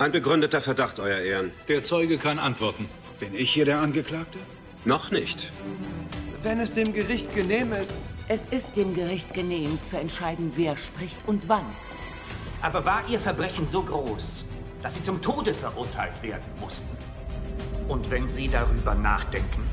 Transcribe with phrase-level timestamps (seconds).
[0.00, 1.50] Ein begründeter Verdacht, Euer Ehren.
[1.68, 2.88] Der Zeuge kann antworten.
[3.18, 4.38] Bin ich hier der Angeklagte?
[4.86, 5.52] Noch nicht.
[6.42, 8.00] Wenn es dem Gericht genehm ist.
[8.26, 11.66] Es ist dem Gericht genehm, zu entscheiden, wer spricht und wann.
[12.62, 14.46] Aber war Ihr Verbrechen so groß,
[14.82, 16.96] dass Sie zum Tode verurteilt werden mussten?
[17.86, 19.64] Und wenn Sie darüber nachdenken,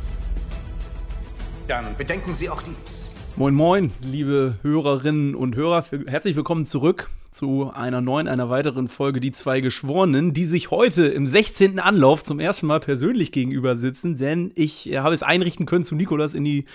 [1.70, 3.12] dann bedenken Sie auch dies.
[3.38, 5.86] Moin, moin, liebe Hörerinnen und Hörer.
[6.06, 11.06] Herzlich willkommen zurück zu einer neuen, einer weiteren Folge Die zwei Geschworenen, die sich heute
[11.06, 11.78] im 16.
[11.78, 15.94] Anlauf zum ersten Mal persönlich gegenüber sitzen, denn ich äh, habe es einrichten können, zu
[15.94, 16.66] Nikolas in die,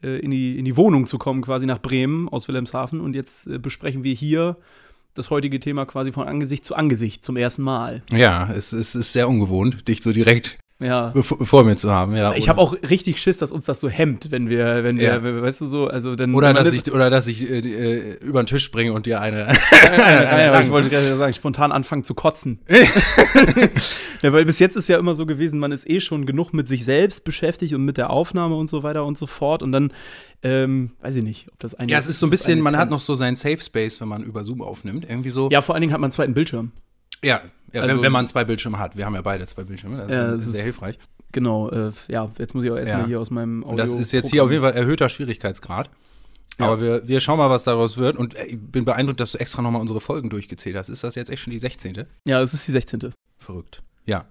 [0.00, 3.00] äh, in die, in die Wohnung zu kommen, quasi nach Bremen aus Wilhelmshaven.
[3.00, 4.58] Und jetzt äh, besprechen wir hier
[5.14, 8.02] das heutige Thema quasi von Angesicht zu Angesicht zum ersten Mal.
[8.12, 11.12] Ja, es, es ist sehr ungewohnt, dich so direkt ja.
[11.22, 12.16] vor mir zu haben.
[12.16, 15.22] Ja, ich habe auch richtig Schiss, dass uns das so hemmt, wenn wir, wenn wir,
[15.22, 15.42] ja.
[15.42, 16.34] weißt du so, also dann.
[16.34, 19.46] Oder dass ich, oder dass ich äh, äh, über den Tisch springe und dir eine.
[19.92, 22.60] eine, eine, eine ich wollte gerade sagen, spontan anfangen zu kotzen.
[24.22, 26.68] ja, weil bis jetzt ist ja immer so gewesen, man ist eh schon genug mit
[26.68, 29.92] sich selbst beschäftigt und mit der Aufnahme und so weiter und so fort und dann
[30.42, 31.90] ähm, weiß ich nicht, ob das eine.
[31.90, 34.22] Ja, es ist so ein bisschen, man hat noch so seinen Safe Space, wenn man
[34.22, 35.48] über Zoom aufnimmt, irgendwie so.
[35.50, 36.72] Ja, vor allen Dingen hat man einen zweiten Bildschirm.
[37.24, 37.40] Ja,
[37.72, 38.96] ja also, wenn, wenn, man zwei Bildschirme hat.
[38.96, 40.98] Wir haben ja beide zwei Bildschirme, das ja, ist das sehr ist, hilfreich.
[41.32, 43.06] Genau, äh, ja, jetzt muss ich auch erstmal ja.
[43.06, 43.76] hier aus meinem Audio.
[43.76, 45.88] Das ist jetzt hier auf jeden Fall erhöhter Schwierigkeitsgrad.
[46.58, 48.16] Aber wir, wir schauen mal, was daraus wird.
[48.16, 50.90] Und ich bin beeindruckt, dass du extra nochmal unsere Folgen durchgezählt hast.
[50.90, 52.04] Ist das jetzt echt schon die 16.?
[52.28, 53.12] Ja, es ist die 16.
[53.38, 53.82] Verrückt.
[54.04, 54.26] Ja.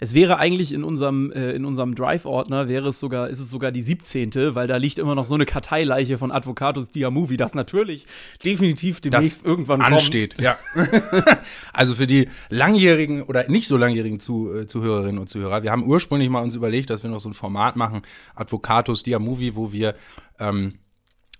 [0.00, 3.72] Es wäre eigentlich in unserem, äh, in unserem Drive-Ordner, wäre es sogar, ist es sogar
[3.72, 8.06] die 17., weil da liegt immer noch so eine Karteileiche von Advocatus Diamovie, das natürlich
[8.44, 10.36] definitiv demnächst das irgendwann ansteht.
[10.36, 10.44] Kommt.
[10.44, 10.58] Ja.
[11.72, 15.86] also für die langjährigen oder nicht so langjährigen Zu, äh, Zuhörerinnen und Zuhörer, wir haben
[15.86, 18.02] ursprünglich mal uns überlegt, dass wir noch so ein Format machen,
[18.34, 19.94] Advocatus Diamovie, wo wir
[20.38, 20.74] ähm,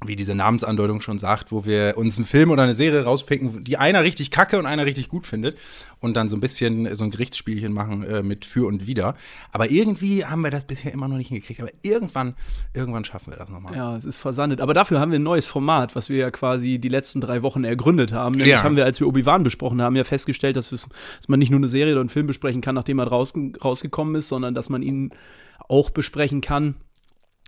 [0.04, 3.78] wie diese Namensandeutung schon sagt, wo wir uns einen Film oder eine Serie rauspicken, die
[3.78, 5.56] einer richtig kacke und einer richtig gut findet
[6.00, 9.14] und dann so ein bisschen so ein Gerichtsspielchen machen äh, mit für und wider.
[9.52, 11.60] Aber irgendwie haben wir das bisher immer noch nicht hingekriegt.
[11.60, 12.34] Aber irgendwann,
[12.74, 13.74] irgendwann schaffen wir das nochmal.
[13.74, 14.60] Ja, es ist versandet.
[14.60, 17.64] Aber dafür haben wir ein neues Format, was wir ja quasi die letzten drei Wochen
[17.64, 18.32] ergründet haben.
[18.32, 18.62] Nämlich ja.
[18.62, 20.88] haben wir, als wir Obi-Wan besprochen haben, ja festgestellt, dass, dass
[21.26, 23.32] man nicht nur eine Serie oder einen Film besprechen kann, nachdem er raus,
[23.64, 25.10] rausgekommen ist, sondern dass man ihn
[25.68, 26.74] auch besprechen kann,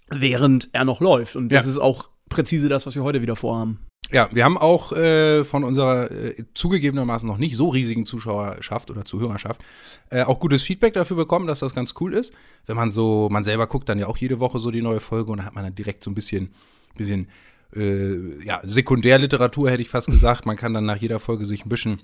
[0.09, 1.37] während er noch läuft.
[1.37, 1.72] Und das ja.
[1.72, 3.81] ist auch präzise das, was wir heute wieder vorhaben.
[4.11, 9.05] Ja, wir haben auch äh, von unserer äh, zugegebenermaßen noch nicht so riesigen Zuschauerschaft oder
[9.05, 9.61] Zuhörerschaft
[10.09, 12.33] äh, auch gutes Feedback dafür bekommen, dass das ganz cool ist.
[12.65, 15.31] Wenn man so, man selber guckt dann ja auch jede Woche so die neue Folge
[15.31, 16.55] und da hat man dann direkt so ein bisschen,
[16.97, 17.28] bisschen
[17.77, 20.47] äh, ja, Sekundärliteratur, hätte ich fast gesagt.
[20.47, 22.00] Man kann dann nach jeder Folge sich ein bisschen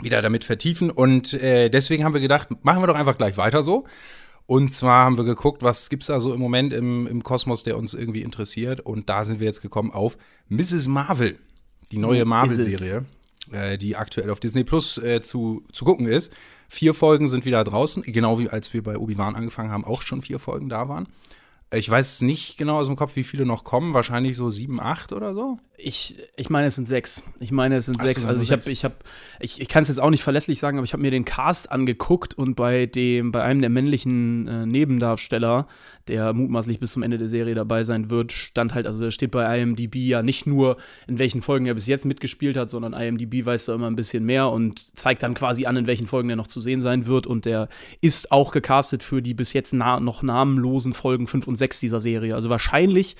[0.00, 3.62] wieder damit vertiefen und äh, deswegen haben wir gedacht, machen wir doch einfach gleich weiter
[3.62, 3.84] so.
[4.46, 7.62] Und zwar haben wir geguckt, was gibt es da so im Moment im, im Kosmos,
[7.62, 8.80] der uns irgendwie interessiert.
[8.80, 10.18] Und da sind wir jetzt gekommen auf
[10.48, 10.86] Mrs.
[10.86, 11.38] Marvel,
[11.90, 13.06] die neue so Marvel-Serie,
[13.52, 16.30] äh, die aktuell auf Disney Plus äh, zu, zu gucken ist.
[16.68, 20.20] Vier Folgen sind wieder draußen, genau wie als wir bei Obi-Wan angefangen haben, auch schon
[20.20, 21.08] vier Folgen da waren.
[21.72, 23.94] Ich weiß nicht genau aus dem Kopf, wie viele noch kommen.
[23.94, 25.58] Wahrscheinlich so sieben, acht oder so.
[25.76, 27.24] Ich, ich meine, es sind sechs.
[27.40, 28.24] Ich meine, es sind Ach, sechs.
[28.24, 28.94] Also ich habe, ich habe,
[29.40, 31.72] ich, ich kann es jetzt auch nicht verlässlich sagen, aber ich habe mir den Cast
[31.72, 35.66] angeguckt und bei dem, bei einem der männlichen äh, Nebendarsteller,
[36.06, 39.60] der mutmaßlich bis zum Ende der Serie dabei sein wird, stand halt, also steht bei
[39.60, 40.76] IMDb ja nicht nur,
[41.08, 44.24] in welchen Folgen er bis jetzt mitgespielt hat, sondern IMDb weiß da immer ein bisschen
[44.24, 47.26] mehr und zeigt dann quasi an, in welchen Folgen er noch zu sehen sein wird.
[47.26, 47.68] Und der
[48.00, 52.00] ist auch gecastet für die bis jetzt na noch namenlosen Folgen 5 und 6 dieser
[52.00, 52.36] Serie.
[52.36, 53.16] Also wahrscheinlich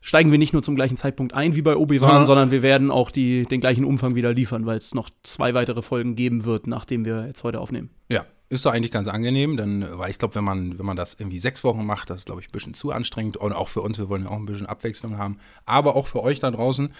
[0.00, 3.10] steigen wir nicht nur zum gleichen Zeitpunkt ein wie bei Obi-Wan, sondern wir werden auch
[3.10, 7.04] die, den gleichen Umfang wieder liefern, weil es noch zwei weitere Folgen geben wird, nachdem
[7.04, 7.90] wir jetzt heute aufnehmen.
[8.10, 11.14] Ja, ist doch eigentlich ganz angenehm, denn, weil ich glaube, wenn man, wenn man das
[11.14, 13.36] irgendwie sechs Wochen macht, das ist, glaube ich, ein bisschen zu anstrengend.
[13.36, 16.22] Und auch für uns, wir wollen ja auch ein bisschen Abwechslung haben, aber auch für
[16.22, 16.92] euch da draußen.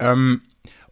[0.00, 0.42] Ähm,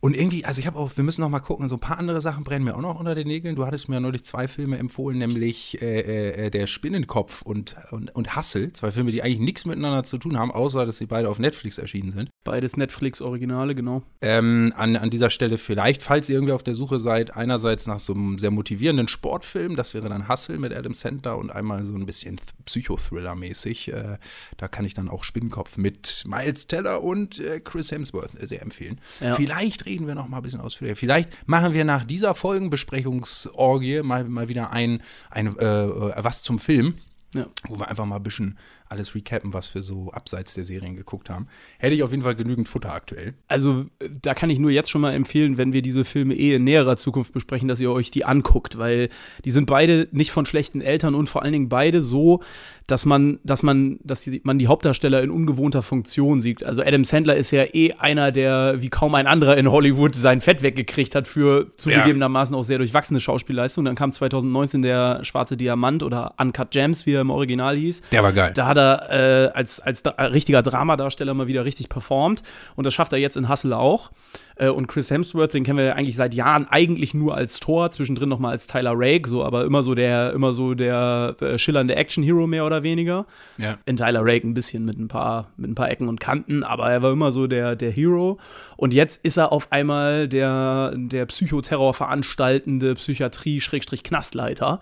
[0.00, 2.20] und irgendwie, also ich habe auch, wir müssen noch mal gucken, so ein paar andere
[2.20, 3.56] Sachen brennen mir auch noch unter den Nägeln.
[3.56, 8.36] Du hattest mir neulich zwei Filme empfohlen, nämlich äh, äh, Der Spinnenkopf und, und, und
[8.36, 8.72] Hassel.
[8.72, 11.78] Zwei Filme, die eigentlich nichts miteinander zu tun haben, außer dass sie beide auf Netflix
[11.78, 12.30] erschienen sind.
[12.44, 14.02] Beides Netflix-Originale, genau.
[14.20, 17.98] Ähm, an, an dieser Stelle vielleicht, falls ihr irgendwie auf der Suche seid, einerseits nach
[17.98, 21.94] so einem sehr motivierenden Sportfilm, das wäre dann Hassel mit Adam Sandler und einmal so
[21.94, 23.92] ein bisschen Psychothriller-mäßig.
[23.92, 24.18] Äh,
[24.56, 29.00] da kann ich dann auch Spinnenkopf mit Miles Teller und äh, Chris Hemsworth sehr empfehlen.
[29.20, 29.34] Ja.
[29.34, 30.96] Vielleicht reden wir noch mal ein bisschen ausführlicher.
[30.96, 36.58] Vielleicht machen wir nach dieser Folgenbesprechungsorgie mal, mal wieder ein, ein äh, äh, was zum
[36.58, 36.94] Film.
[37.34, 37.46] Ja.
[37.68, 38.56] Wo wir einfach mal ein bisschen,
[38.88, 41.48] alles recappen, was wir so abseits der Serien geguckt haben.
[41.78, 43.34] Hätte ich auf jeden Fall genügend Futter aktuell.
[43.48, 43.86] Also,
[44.22, 46.96] da kann ich nur jetzt schon mal empfehlen, wenn wir diese Filme eh in näherer
[46.96, 49.08] Zukunft besprechen, dass ihr euch die anguckt, weil
[49.44, 52.42] die sind beide nicht von schlechten Eltern und vor allen Dingen beide so,
[52.86, 56.62] dass man, dass man, dass die, man die Hauptdarsteller in ungewohnter Funktion sieht.
[56.62, 60.40] Also Adam Sandler ist ja eh einer, der wie kaum ein anderer in Hollywood sein
[60.40, 63.84] Fett weggekriegt hat für zugegebenermaßen auch sehr durchwachsene Schauspielleistung.
[63.84, 68.02] Dann kam 2019 der Schwarze Diamant oder Uncut Gems, wie er im Original hieß.
[68.12, 68.52] Der war geil.
[68.54, 70.02] Da hat er äh, als, als
[70.32, 72.42] richtiger Dramadarsteller mal wieder richtig performt.
[72.74, 74.10] Und das schafft er jetzt in Hustle auch.
[74.56, 77.90] Äh, und Chris Hemsworth, den kennen wir ja eigentlich seit Jahren eigentlich nur als Tor,
[77.90, 81.94] zwischendrin nochmal als Tyler Rake, so, aber immer so der, immer so der äh, schillernde
[81.94, 83.26] Action-Hero mehr oder weniger.
[83.58, 83.76] Ja.
[83.84, 86.90] In Tyler Rake ein bisschen mit ein paar, mit ein paar Ecken und Kanten, aber
[86.90, 88.38] er war immer so der, der Hero.
[88.76, 94.80] Und jetzt ist er auf einmal der, der Psychoterror veranstaltende Psychiatrie-Knastleiter.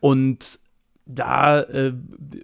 [0.00, 0.60] Und
[1.06, 1.92] da äh,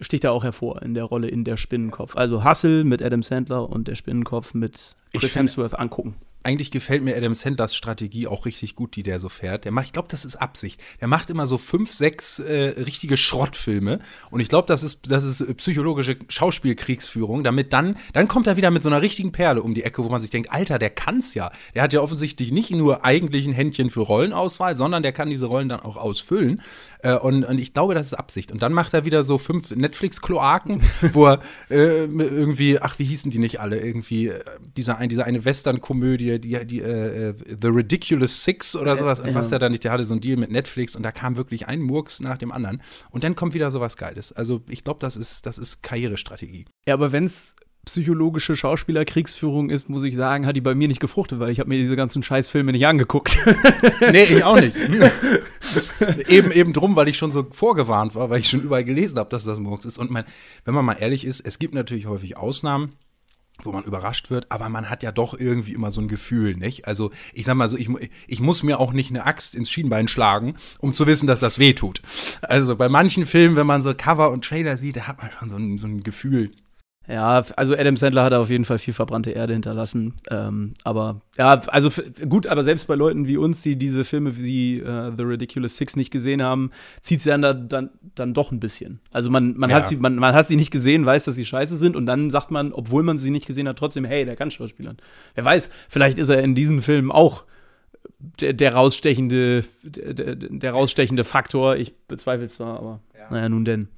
[0.01, 2.17] sticht er auch hervor in der Rolle in der Spinnenkopf.
[2.17, 7.17] Also Hustle mit Adam Sandler und der Spinnenkopf mit Chris Hemsworth angucken eigentlich gefällt mir
[7.17, 9.65] Adam Sandlers Strategie auch richtig gut, die der so fährt.
[9.65, 10.81] Der macht, ich glaube, das ist Absicht.
[11.01, 13.99] Der macht immer so fünf, sechs äh, richtige Schrottfilme.
[14.31, 17.45] Und ich glaube, das ist, das ist psychologische Schauspielkriegsführung.
[17.45, 20.09] Damit dann, dann kommt er wieder mit so einer richtigen Perle um die Ecke, wo
[20.09, 21.51] man sich denkt, Alter, der kann's ja.
[21.75, 25.47] Der hat ja offensichtlich nicht nur eigentlich ein Händchen für Rollenauswahl, sondern der kann diese
[25.47, 26.63] Rollen dann auch ausfüllen.
[27.03, 28.53] Äh, und, und ich glaube, das ist Absicht.
[28.53, 30.83] Und dann macht er wieder so fünf Netflix-Kloaken,
[31.13, 33.81] wo er äh, irgendwie, ach, wie hießen die nicht alle?
[33.81, 34.43] Irgendwie, äh,
[34.77, 39.59] dieser, ein, diese eine Western-Komödie, die, die äh, The Ridiculous Six oder sowas, was der
[39.59, 42.21] da nicht, der hatte so einen Deal mit Netflix und da kam wirklich ein Murks
[42.21, 42.83] nach dem anderen.
[43.11, 44.33] Und dann kommt wieder sowas Geiles.
[44.33, 46.67] Also ich glaube, das ist, das ist Karrierestrategie.
[46.87, 51.01] Ja, aber wenn es psychologische Schauspielerkriegsführung ist, muss ich sagen, hat die bei mir nicht
[51.01, 53.39] gefruchtet, weil ich habe mir diese ganzen Scheißfilme nicht angeguckt.
[54.13, 54.77] nee, ich auch nicht.
[56.29, 59.31] eben, eben drum, weil ich schon so vorgewarnt war, weil ich schon überall gelesen habe,
[59.31, 59.99] dass das Murks ist.
[59.99, 60.25] Und man,
[60.65, 62.93] wenn man mal ehrlich ist, es gibt natürlich häufig Ausnahmen
[63.65, 66.87] wo man überrascht wird, aber man hat ja doch irgendwie immer so ein Gefühl, nicht?
[66.87, 67.89] Also, ich sag mal so, ich,
[68.27, 71.59] ich muss mir auch nicht eine Axt ins Schienbein schlagen, um zu wissen, dass das
[71.59, 72.03] weh tut.
[72.43, 75.51] Also, bei manchen Filmen, wenn man so Cover und Trailer sieht, da hat man schon
[75.51, 76.53] so ein, so ein Gefühl,
[77.11, 80.15] ja, also Adam Sandler hat auf jeden Fall viel verbrannte Erde hinterlassen.
[80.31, 81.91] Ähm, aber ja, also
[82.29, 85.97] gut, aber selbst bei Leuten wie uns, die diese Filme wie äh, The Ridiculous Six
[85.97, 86.71] nicht gesehen haben,
[87.01, 89.01] zieht sie dann, da, dann, dann doch ein bisschen.
[89.11, 89.77] Also man, man, ja.
[89.77, 92.31] hat sie, man, man hat sie nicht gesehen, weiß, dass sie scheiße sind und dann
[92.31, 94.99] sagt man, obwohl man sie nicht gesehen hat, trotzdem, hey, der kann Schauspielern.
[95.35, 97.45] Wer weiß, vielleicht ist er in diesen Filmen auch
[98.41, 101.77] der, der rausstechende, der, der, rausstechende Faktor.
[101.77, 103.31] Ich bezweifle es zwar, aber ja.
[103.31, 103.89] naja, nun denn.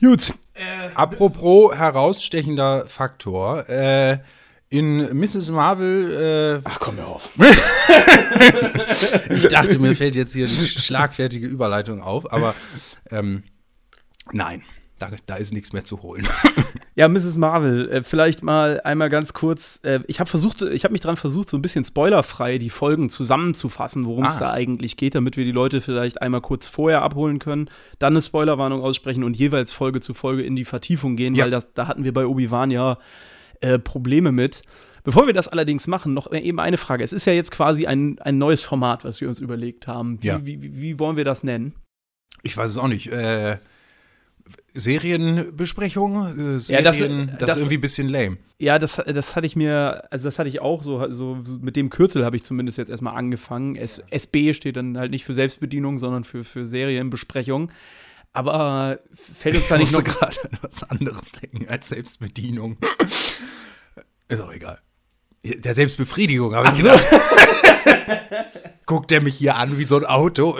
[0.00, 0.34] Gut.
[0.54, 3.68] Äh, Apropos herausstechender Faktor.
[3.68, 4.18] Äh,
[4.70, 5.50] in Mrs.
[5.50, 6.60] Marvel.
[6.62, 7.30] Äh, Ach, komm mir auf.
[9.30, 12.54] ich dachte, mir fällt jetzt hier eine schlagfertige Überleitung auf, aber
[13.10, 13.44] ähm,
[14.32, 14.62] nein.
[14.98, 16.26] Da, da, ist nichts mehr zu holen.
[16.96, 17.36] ja, Mrs.
[17.36, 19.78] Marvel, äh, vielleicht mal einmal ganz kurz.
[19.84, 23.08] Äh, ich habe versucht, ich habe mich dran versucht, so ein bisschen spoilerfrei die Folgen
[23.08, 24.46] zusammenzufassen, worum es ah.
[24.46, 28.22] da eigentlich geht, damit wir die Leute vielleicht einmal kurz vorher abholen können, dann eine
[28.22, 31.44] Spoilerwarnung aussprechen und jeweils Folge zu Folge in die Vertiefung gehen, ja.
[31.44, 32.98] weil das, da hatten wir bei Obi-Wan ja
[33.60, 34.62] äh, Probleme mit.
[35.04, 37.04] Bevor wir das allerdings machen, noch eben eine Frage.
[37.04, 40.20] Es ist ja jetzt quasi ein, ein neues Format, was wir uns überlegt haben.
[40.22, 40.44] Wie, ja.
[40.44, 41.74] wie, wie, wie wollen wir das nennen?
[42.42, 43.12] Ich weiß es auch nicht.
[43.12, 43.58] Äh
[44.74, 48.38] Serienbesprechung, äh, Serien, ja, das, das, das, ist irgendwie ein bisschen lame.
[48.58, 51.90] Ja, das, das hatte ich mir, also das hatte ich auch so, so mit dem
[51.90, 53.76] Kürzel habe ich zumindest jetzt erstmal angefangen.
[53.76, 57.72] S, SB steht dann halt nicht für Selbstbedienung, sondern für, für Serienbesprechung.
[58.32, 60.00] Aber fällt uns da nicht noch.
[60.00, 62.76] Ich gerade an was anderes denken als Selbstbedienung.
[64.28, 64.78] ist auch egal.
[65.44, 66.90] Der Selbstbefriedigung, habe ich so.
[68.86, 70.58] Guckt er mich hier an wie so ein Auto?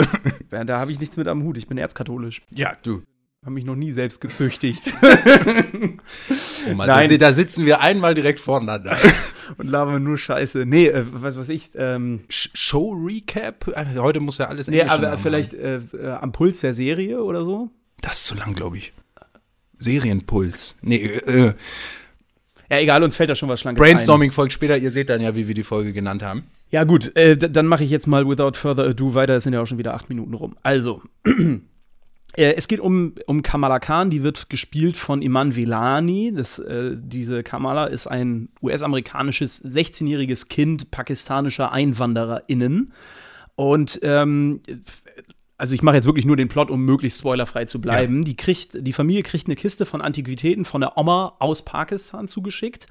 [0.50, 1.56] Ja, da habe ich nichts mit am Hut.
[1.58, 2.42] Ich bin erzkatholisch.
[2.54, 3.02] Ja, du
[3.44, 4.92] habe mich noch nie selbst gezüchtigt.
[5.02, 7.18] oh Mann, Nein.
[7.18, 8.96] Da sitzen wir einmal direkt voneinander.
[9.58, 10.66] Und labern nur Scheiße.
[10.66, 11.70] Nee, äh, was weiß ich.
[11.74, 13.70] Ähm, Show Recap?
[13.74, 17.22] Also heute muss ja alles Nee, aber haben, vielleicht äh, äh, am Puls der Serie
[17.22, 17.70] oder so?
[18.00, 18.92] Das ist zu lang, glaube ich.
[19.78, 20.76] Serienpuls.
[20.82, 21.54] Nee, äh.
[22.70, 24.34] Ja, egal, uns fällt da schon was Schlankes Brainstorming ein.
[24.34, 24.76] folgt später.
[24.76, 26.42] Ihr seht dann ja, wie wir die Folge genannt haben.
[26.70, 27.16] Ja, gut.
[27.16, 29.36] Äh, dann mache ich jetzt mal without further ado weiter.
[29.36, 30.56] Es sind ja auch schon wieder acht Minuten rum.
[30.62, 31.02] Also.
[32.36, 36.32] Äh, es geht um, um Kamala Khan, die wird gespielt von Iman Velani.
[36.34, 42.92] Das, äh, diese Kamala ist ein US-amerikanisches 16-jähriges Kind pakistanischer EinwandererInnen.
[43.56, 44.60] Und ähm,
[45.56, 48.18] also ich mache jetzt wirklich nur den Plot, um möglichst spoilerfrei zu bleiben.
[48.18, 48.24] Ja.
[48.24, 52.86] Die, kriegt, die Familie kriegt eine Kiste von Antiquitäten von der Oma aus Pakistan zugeschickt.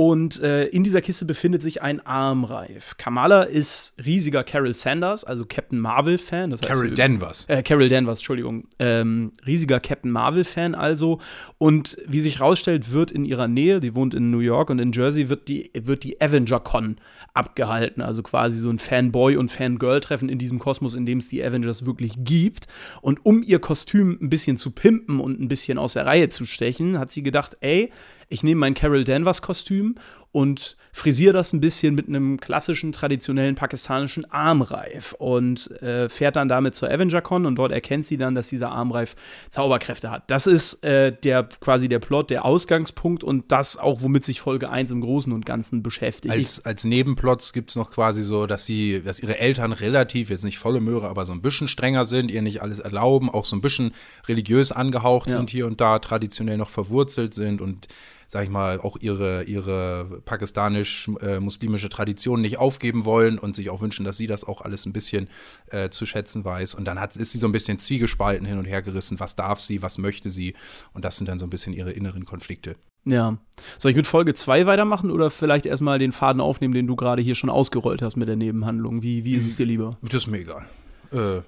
[0.00, 2.96] Und äh, in dieser Kiste befindet sich ein Armreif.
[2.96, 6.56] Kamala ist riesiger Carol Sanders, also Captain Marvel-Fan.
[6.56, 7.44] Carol Danvers.
[7.50, 8.64] Äh, Carol Danvers, Entschuldigung.
[8.78, 11.20] Ähm, riesiger Captain Marvel-Fan also.
[11.58, 14.92] Und wie sich rausstellt, wird in ihrer Nähe, die wohnt in New York und in
[14.92, 16.96] Jersey, wird die, wird die Avenger-Con
[17.34, 18.00] abgehalten.
[18.00, 21.84] Also quasi so ein Fanboy- und Fangirl-Treffen in diesem Kosmos, in dem es die Avengers
[21.84, 22.68] wirklich gibt.
[23.02, 26.46] Und um ihr Kostüm ein bisschen zu pimpen und ein bisschen aus der Reihe zu
[26.46, 27.90] stechen, hat sie gedacht, ey,
[28.30, 29.96] ich nehme mein Carol Danvers Kostüm
[30.32, 36.48] und frisiere das ein bisschen mit einem klassischen, traditionellen pakistanischen Armreif und äh, fährt dann
[36.48, 39.16] damit zur Avenger-Con und dort erkennt sie dann, dass dieser Armreif
[39.50, 40.30] Zauberkräfte hat.
[40.30, 44.70] Das ist äh, der quasi der Plot, der Ausgangspunkt und das auch, womit sich Folge
[44.70, 46.32] 1 im Großen und Ganzen beschäftigt.
[46.32, 50.44] Als, als Nebenplots gibt es noch quasi so, dass sie, dass ihre Eltern relativ, jetzt
[50.44, 53.56] nicht volle Möhre, aber so ein bisschen strenger sind, ihr nicht alles erlauben, auch so
[53.56, 53.92] ein bisschen
[54.28, 55.38] religiös angehaucht ja.
[55.38, 57.88] sind hier und da, traditionell noch verwurzelt sind und
[58.32, 63.80] sag ich mal, auch ihre, ihre pakistanisch-muslimische äh, Tradition nicht aufgeben wollen und sich auch
[63.80, 65.26] wünschen, dass sie das auch alles ein bisschen
[65.66, 66.76] äh, zu schätzen weiß.
[66.76, 69.60] Und dann hat, ist sie so ein bisschen zwiegespalten hin und her gerissen, was darf
[69.60, 70.54] sie, was möchte sie.
[70.92, 72.76] Und das sind dann so ein bisschen ihre inneren Konflikte.
[73.04, 73.36] Ja.
[73.78, 77.22] Soll ich mit Folge 2 weitermachen oder vielleicht erstmal den Faden aufnehmen, den du gerade
[77.22, 79.02] hier schon ausgerollt hast mit der Nebenhandlung?
[79.02, 79.98] Wie, wie ist es dir lieber?
[80.02, 80.66] Das ist mir egal.
[81.10, 81.42] Äh,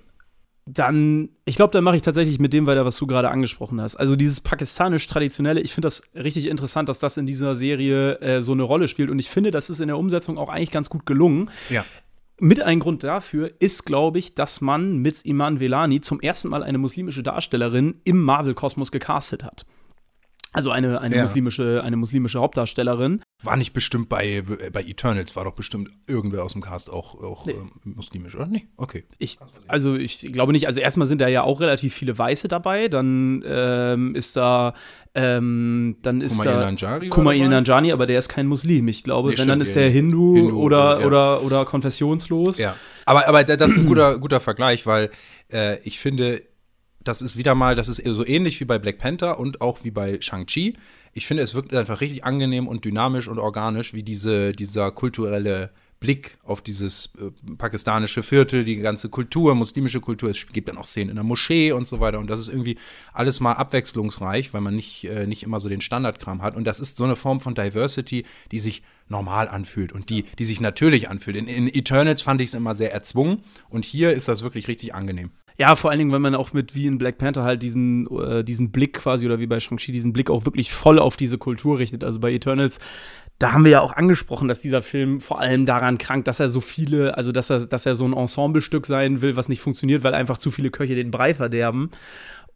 [0.65, 3.97] dann, ich glaube, dann mache ich tatsächlich mit dem weiter, was du gerade angesprochen hast.
[3.97, 8.53] Also dieses pakistanisch-traditionelle, ich finde das richtig interessant, dass das in dieser Serie äh, so
[8.53, 9.11] eine Rolle spielt.
[9.11, 11.51] Und ich finde, das ist in der Umsetzung auch eigentlich ganz gut gelungen.
[11.69, 11.85] Ja.
[12.39, 16.63] Mit ein Grund dafür ist, glaube ich, dass man mit Iman Velani zum ersten Mal
[16.63, 19.67] eine muslimische Darstellerin im Marvel-Kosmos gecastet hat.
[20.53, 21.23] Also eine, eine, ja.
[21.23, 23.23] muslimische, eine muslimische Hauptdarstellerin.
[23.43, 27.47] War nicht bestimmt bei, bei Eternals, war doch bestimmt irgendwer aus dem Cast auch, auch
[27.47, 27.53] nee.
[27.53, 28.47] äh, muslimisch, oder?
[28.47, 29.05] Nee, okay.
[29.19, 32.89] Ich, also ich glaube nicht, also erstmal sind da ja auch relativ viele Weiße dabei,
[32.89, 34.75] dann ähm, ist da
[35.15, 38.89] ähm, dann ist Kumail da Nanjari Kumail Nanjani, aber der ist kein Muslim.
[38.89, 41.07] Ich glaube, nee, wenn stimmt, dann ist der Hindu, Hindu oder, ja.
[41.07, 42.59] oder, oder konfessionslos.
[42.59, 45.11] Ja, aber, aber das ist ein guter, guter Vergleich, weil
[45.53, 46.43] äh, ich finde,
[47.05, 49.91] das ist wieder mal, das ist so ähnlich wie bei Black Panther und auch wie
[49.91, 50.77] bei Shang-Chi.
[51.13, 55.71] Ich finde, es wirkt einfach richtig angenehm und dynamisch und organisch, wie diese, dieser kulturelle
[56.03, 60.31] Blick auf dieses äh, pakistanische Viertel, die ganze Kultur, muslimische Kultur.
[60.31, 62.19] Es gibt dann auch Szenen in der Moschee und so weiter.
[62.19, 62.77] Und das ist irgendwie
[63.13, 66.57] alles mal abwechslungsreich, weil man nicht, äh, nicht immer so den Standardkram hat.
[66.57, 70.45] Und das ist so eine Form von Diversity, die sich normal anfühlt und die, die
[70.45, 71.37] sich natürlich anfühlt.
[71.37, 73.45] In, in Eternals fand ich es immer sehr erzwungen.
[73.71, 75.31] Und hier ist das wirklich richtig angenehm.
[75.63, 78.43] Ja, vor allen Dingen, wenn man auch mit wie in Black Panther halt diesen, äh,
[78.43, 81.79] diesen Blick quasi oder wie bei Shang-Chi diesen Blick auch wirklich voll auf diese Kultur
[81.79, 82.03] richtet.
[82.03, 82.81] Also bei Eternals,
[83.39, 86.49] da haben wir ja auch angesprochen, dass dieser Film vor allem daran krankt, dass er
[86.49, 90.03] so viele, also dass er, dass er so ein Ensemblestück sein will, was nicht funktioniert,
[90.03, 91.93] weil einfach zu viele Köche den Brei verderben.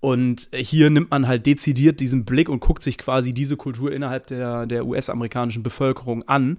[0.00, 4.26] Und hier nimmt man halt dezidiert diesen Blick und guckt sich quasi diese Kultur innerhalb
[4.26, 6.58] der, der US-amerikanischen Bevölkerung an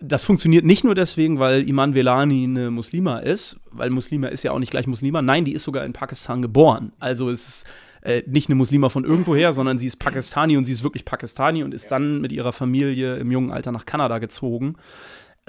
[0.00, 4.52] das funktioniert nicht nur deswegen, weil Iman Velani eine Muslima ist, weil Muslima ist ja
[4.52, 5.22] auch nicht gleich Muslima.
[5.22, 6.92] Nein, die ist sogar in Pakistan geboren.
[7.00, 7.66] Also es ist
[8.02, 11.62] äh, nicht eine Muslima von irgendwoher, sondern sie ist Pakistani und sie ist wirklich Pakistani
[11.64, 14.76] und ist dann mit ihrer Familie im jungen Alter nach Kanada gezogen.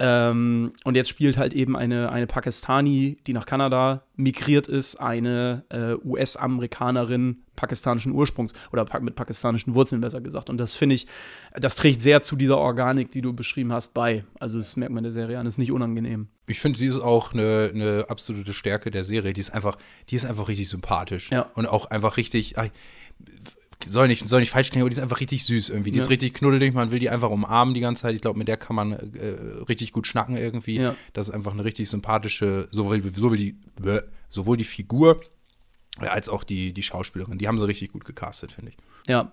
[0.02, 5.64] Ähm, und jetzt spielt halt eben eine, eine Pakistani, die nach Kanada migriert ist, eine
[5.68, 10.48] äh, US-Amerikanerin pakistanischen Ursprungs oder mit pakistanischen Wurzeln besser gesagt.
[10.48, 11.06] Und das finde ich,
[11.52, 14.24] das trägt sehr zu dieser Organik, die du beschrieben hast, bei.
[14.38, 16.28] Also das merkt man der Serie an, ist nicht unangenehm.
[16.46, 19.34] Ich finde, sie ist auch eine, eine, absolute Stärke der Serie.
[19.34, 19.76] Die ist einfach,
[20.08, 21.30] die ist einfach richtig sympathisch.
[21.30, 21.42] Ja.
[21.54, 22.56] Und auch einfach richtig.
[23.86, 25.90] Soll nicht, soll nicht falsch klingen, aber die ist einfach richtig süß irgendwie.
[25.90, 26.02] Die ja.
[26.02, 28.14] ist richtig knuddelig, man will die einfach umarmen die ganze Zeit.
[28.14, 30.80] Ich glaube, mit der kann man äh, richtig gut schnacken irgendwie.
[30.80, 30.94] Ja.
[31.12, 33.56] Das ist einfach eine richtig sympathische, sowohl, sowohl, die,
[34.28, 35.20] sowohl die Figur
[35.98, 37.38] als auch die, die Schauspielerin.
[37.38, 38.76] Die haben sie richtig gut gecastet, finde ich.
[39.08, 39.32] Ja,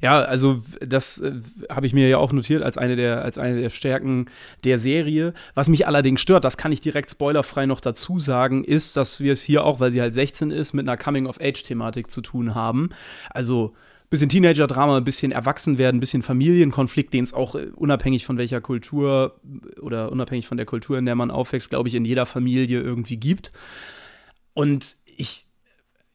[0.00, 1.32] ja, also das äh,
[1.70, 4.26] habe ich mir ja auch notiert als eine, der, als eine der Stärken
[4.64, 5.34] der Serie.
[5.54, 9.32] Was mich allerdings stört, das kann ich direkt spoilerfrei noch dazu sagen, ist, dass wir
[9.32, 12.90] es hier auch, weil sie halt 16 ist, mit einer Coming-of-Age-Thematik zu tun haben.
[13.30, 13.74] Also
[14.12, 18.60] bisschen Teenager-Drama, ein bisschen Erwachsenwerden, ein bisschen Familienkonflikt, den es auch äh, unabhängig von welcher
[18.60, 19.40] Kultur
[19.80, 23.16] oder unabhängig von der Kultur, in der man aufwächst, glaube ich, in jeder Familie irgendwie
[23.16, 23.52] gibt.
[24.54, 25.46] Und ich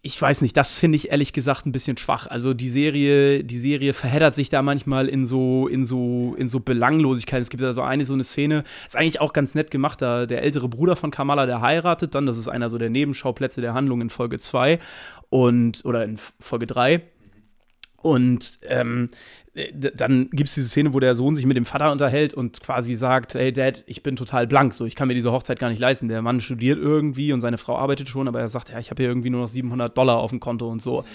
[0.01, 2.27] ich weiß nicht, das finde ich ehrlich gesagt ein bisschen schwach.
[2.27, 6.59] Also die Serie, die Serie verheddert sich da manchmal in so, in so, in so
[6.59, 7.41] Belanglosigkeit.
[7.41, 10.25] Es gibt da so eine so eine Szene, ist eigentlich auch ganz nett gemacht, da
[10.25, 13.73] der ältere Bruder von Kamala, der heiratet dann, das ist einer so der Nebenschauplätze der
[13.73, 14.79] Handlung in Folge 2
[15.29, 17.01] und oder in Folge 3.
[18.07, 19.09] Und ähm,
[19.95, 22.93] dann gibt es diese Szene, wo der Sohn sich mit dem Vater unterhält und quasi
[22.95, 25.79] sagt, hey Dad, ich bin total blank, so ich kann mir diese Hochzeit gar nicht
[25.79, 26.09] leisten.
[26.09, 29.01] Der Mann studiert irgendwie und seine Frau arbeitet schon, aber er sagt, ja, ich habe
[29.01, 31.05] hier irgendwie nur noch 700 Dollar auf dem Konto und so.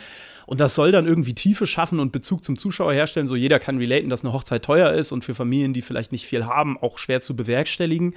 [0.47, 3.29] Und das soll dann irgendwie Tiefe schaffen und Bezug zum Zuschauer herstellen.
[3.29, 6.27] So jeder kann relaten, dass eine Hochzeit teuer ist und für Familien, die vielleicht nicht
[6.27, 8.15] viel haben, auch schwer zu bewerkstelligen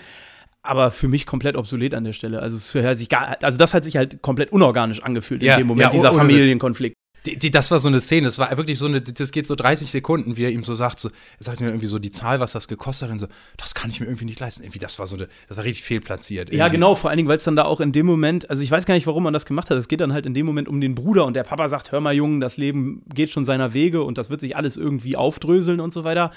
[0.67, 2.39] aber für mich komplett obsolet an der Stelle.
[2.39, 5.67] Also, es hat sich gar, also das hat sich halt komplett unorganisch angefühlt in dem
[5.67, 6.95] Moment, ja, dieser Familienkonflikt.
[7.25, 9.55] Die, die, das war so eine Szene, das war wirklich so eine, das geht so
[9.55, 12.39] 30 Sekunden, wie er ihm so sagt, so, er sagt mir irgendwie so die Zahl,
[12.39, 13.27] was das gekostet hat, und so,
[13.57, 14.63] das kann ich mir irgendwie nicht leisten.
[14.63, 16.49] Irgendwie, das war so eine, das war richtig fehlplatziert.
[16.49, 16.57] Irgendwie.
[16.57, 18.71] Ja, genau, vor allen Dingen, weil es dann da auch in dem Moment, also ich
[18.71, 20.67] weiß gar nicht, warum man das gemacht hat, es geht dann halt in dem Moment
[20.67, 23.73] um den Bruder und der Papa sagt, hör mal, Jungen, das Leben geht schon seiner
[23.73, 26.31] Wege und das wird sich alles irgendwie aufdröseln und so weiter.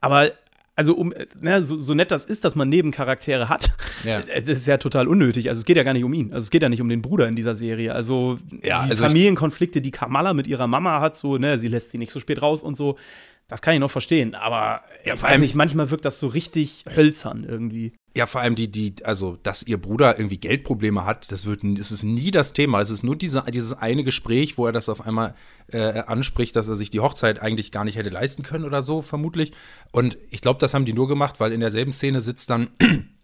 [0.00, 0.32] Aber
[0.76, 3.70] also um, ne, so, so, nett das ist, dass man Nebencharaktere hat,
[4.04, 4.20] ja.
[4.40, 5.48] das ist ja total unnötig.
[5.48, 6.32] Also es geht ja gar nicht um ihn.
[6.32, 7.94] Also es geht ja nicht um den Bruder in dieser Serie.
[7.94, 11.92] Also ja, die also Familienkonflikte, die Kamala mit ihrer Mama hat, so, ne, sie lässt
[11.92, 12.98] sie nicht so spät raus und so,
[13.46, 14.34] das kann ich noch verstehen.
[14.34, 17.92] Aber ja, vor allem nicht, manchmal wirkt das so richtig hölzern irgendwie.
[18.16, 21.90] Ja, vor allem die, die, also, dass ihr Bruder irgendwie Geldprobleme hat, das wird, das
[21.90, 22.80] ist nie das Thema.
[22.80, 25.34] Es ist nur diese, dieses eine Gespräch, wo er das auf einmal
[25.72, 29.02] äh, anspricht, dass er sich die Hochzeit eigentlich gar nicht hätte leisten können oder so,
[29.02, 29.52] vermutlich.
[29.90, 32.68] Und ich glaube, das haben die nur gemacht, weil in derselben Szene sitzt dann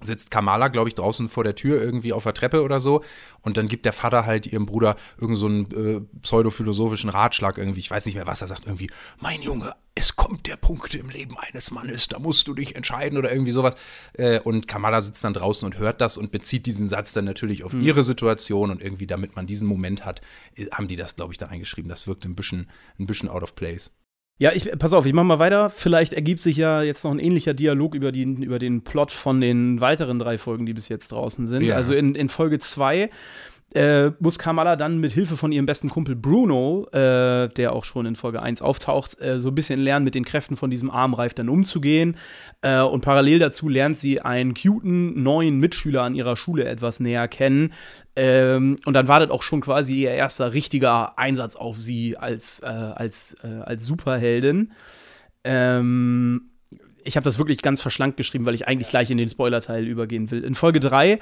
[0.00, 3.02] sitzt Kamala, glaube ich, draußen vor der Tür irgendwie auf der Treppe oder so.
[3.40, 7.80] Und dann gibt der Vater halt ihrem Bruder irgendeinen so äh, pseudophilosophischen Ratschlag irgendwie.
[7.80, 8.66] Ich weiß nicht mehr, was er sagt.
[8.66, 12.76] Irgendwie, mein Junge, es kommt der Punkt im Leben eines Mannes, da musst du dich
[12.76, 13.74] entscheiden oder irgendwie sowas.
[14.12, 17.64] Äh, und Kamala sitzt dann draußen und hört das und bezieht diesen Satz dann natürlich
[17.64, 17.80] auf mhm.
[17.80, 18.70] ihre Situation.
[18.70, 20.20] Und irgendwie, damit man diesen Moment hat,
[20.54, 21.88] äh, haben die das, glaube ich, da eingeschrieben.
[21.88, 22.68] Das wirkt ein bisschen,
[23.00, 23.90] ein bisschen out of place.
[24.38, 25.70] Ja, ich, pass auf, ich mach mal weiter.
[25.70, 29.40] Vielleicht ergibt sich ja jetzt noch ein ähnlicher Dialog über, die, über den Plot von
[29.40, 31.62] den weiteren drei Folgen, die bis jetzt draußen sind.
[31.62, 31.76] Ja.
[31.76, 33.08] Also in, in Folge 2
[33.74, 38.06] äh, muss Kamala dann mit Hilfe von ihrem besten Kumpel Bruno, äh, der auch schon
[38.06, 41.34] in Folge 1 auftaucht, äh, so ein bisschen lernen, mit den Kräften von diesem Armreif
[41.34, 42.16] dann umzugehen.
[42.62, 47.28] Äh, und parallel dazu lernt sie einen cuten neuen Mitschüler an ihrer Schule etwas näher
[47.28, 47.72] kennen.
[48.14, 52.66] Ähm, und dann wartet auch schon quasi ihr erster richtiger Einsatz auf sie als, äh,
[52.66, 54.72] als, äh, als Superheldin.
[55.44, 56.50] Ähm,
[57.06, 60.30] ich habe das wirklich ganz verschlankt geschrieben, weil ich eigentlich gleich in den Spoiler-Teil übergehen
[60.30, 60.44] will.
[60.44, 61.18] In Folge 3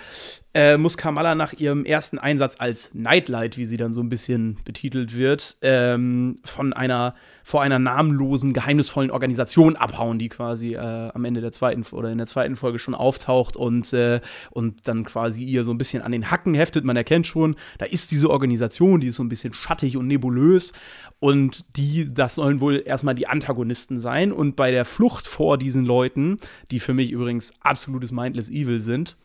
[0.55, 4.59] äh, muss Kamala nach ihrem ersten Einsatz als Nightlight, wie sie dann so ein bisschen
[4.65, 7.15] betitelt wird, ähm, von einer
[7.45, 12.19] vor einer namenlosen, geheimnisvollen Organisation abhauen, die quasi äh, am Ende der zweiten oder in
[12.19, 14.21] der zweiten Folge schon auftaucht und, äh,
[14.51, 16.85] und dann quasi ihr so ein bisschen an den Hacken heftet.
[16.85, 20.73] Man erkennt schon, da ist diese Organisation, die ist so ein bisschen schattig und nebulös
[21.21, 24.33] und die, das sollen wohl erstmal die Antagonisten sein.
[24.33, 26.39] Und bei der Flucht vor diesen Leuten,
[26.71, 29.17] die für mich übrigens absolutes Mindless Evil sind,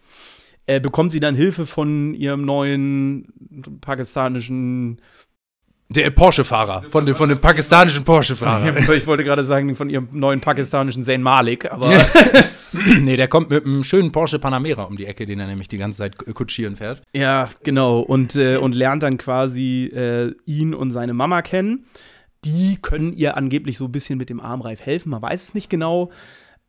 [0.66, 5.02] äh, bekommt sie dann Hilfe von ihrem neuen pakistanischen
[5.92, 8.78] der Porsche-Fahrer, von dem, von dem pakistanischen Porsche-Fahrer.
[8.94, 11.92] Ich wollte gerade sagen, von ihrem neuen pakistanischen Zayn Malik, aber.
[13.02, 15.80] nee, der kommt mit einem schönen Porsche Panamera um die Ecke, den er nämlich die
[15.80, 17.02] ganze Zeit kutschieren fährt.
[17.14, 18.02] Ja, genau.
[18.02, 21.86] Und, äh, und lernt dann quasi äh, ihn und seine Mama kennen.
[22.46, 25.70] Die können ihr angeblich so ein bisschen mit dem Armreif helfen, man weiß es nicht
[25.70, 26.12] genau.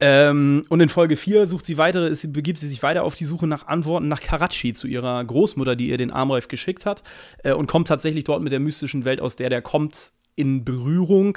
[0.01, 3.27] Ähm, und in Folge 4 sucht sie weitere, ist, begibt sie sich weiter auf die
[3.27, 7.03] Suche nach Antworten nach Karachi, zu ihrer Großmutter, die ihr den Armreif geschickt hat,
[7.45, 11.37] äh, und kommt tatsächlich dort mit der mystischen Welt, aus der der kommt, in Berührung.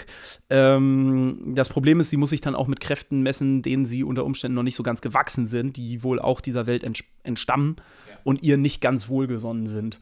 [0.49, 4.23] Ähm, das Problem ist, sie muss sich dann auch mit Kräften messen, denen sie unter
[4.23, 6.85] Umständen noch nicht so ganz gewachsen sind, die wohl auch dieser Welt
[7.23, 7.75] entstammen
[8.09, 8.17] ja.
[8.23, 9.99] und ihr nicht ganz wohlgesonnen sind.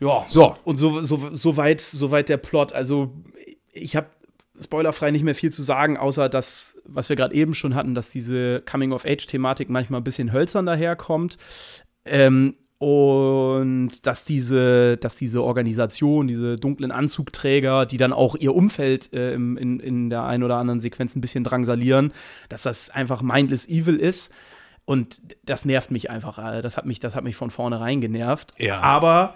[0.00, 0.56] Ja, so.
[0.64, 2.72] Und so, so, so, weit, so weit der Plot.
[2.72, 3.12] Also,
[3.72, 4.06] ich habe
[4.60, 8.10] spoilerfrei nicht mehr viel zu sagen, außer das, was wir gerade eben schon hatten, dass
[8.10, 11.38] diese Coming-of-Age-Thematik manchmal ein bisschen hölzern daherkommt.
[12.04, 19.12] Ähm, und dass diese, dass diese Organisation, diese dunklen Anzugträger, die dann auch ihr Umfeld
[19.12, 22.12] äh, in, in der einen oder anderen Sequenz ein bisschen drangsalieren,
[22.48, 24.34] dass das einfach mindless evil ist.
[24.84, 26.38] Und das nervt mich einfach.
[26.38, 28.52] Äh, das hat mich, das hat mich von vornherein genervt.
[28.58, 28.80] Ja.
[28.80, 29.34] Aber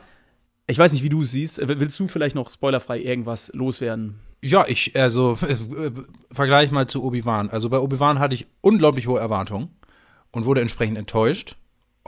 [0.66, 1.60] ich weiß nicht, wie du es siehst.
[1.66, 4.20] Willst du vielleicht noch spoilerfrei irgendwas loswerden?
[4.42, 5.90] Ja, ich, also, äh,
[6.30, 7.50] vergleich mal zu Obi-Wan.
[7.50, 9.70] Also bei Obi-Wan hatte ich unglaublich hohe Erwartungen
[10.30, 11.56] und wurde entsprechend enttäuscht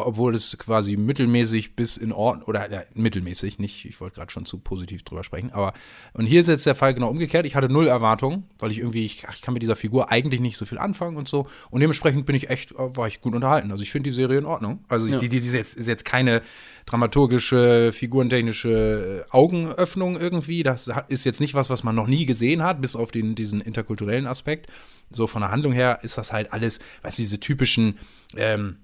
[0.06, 4.44] obwohl es quasi mittelmäßig bis in Ordnung, oder ja, mittelmäßig, nicht, ich wollte gerade schon
[4.44, 5.72] zu positiv drüber sprechen, aber,
[6.12, 7.46] und hier ist jetzt der Fall genau umgekehrt.
[7.46, 10.56] Ich hatte null Erwartungen, weil ich irgendwie, ich, ich kann mit dieser Figur eigentlich nicht
[10.56, 11.46] so viel anfangen und so.
[11.70, 13.70] Und dementsprechend bin ich echt, war ich gut unterhalten.
[13.70, 14.84] Also ich finde die Serie in Ordnung.
[14.88, 15.16] Also ja.
[15.18, 16.42] die, die, die ist, jetzt, ist jetzt keine
[16.86, 20.62] dramaturgische, figurentechnische äh, Augenöffnung irgendwie.
[20.62, 23.60] Das ist jetzt nicht was, was man noch nie gesehen hat, bis auf den, diesen
[23.60, 24.66] interkulturellen Aspekt.
[25.10, 27.98] So von der Handlung her ist das halt alles, weißt du, diese typischen,
[28.36, 28.76] ähm,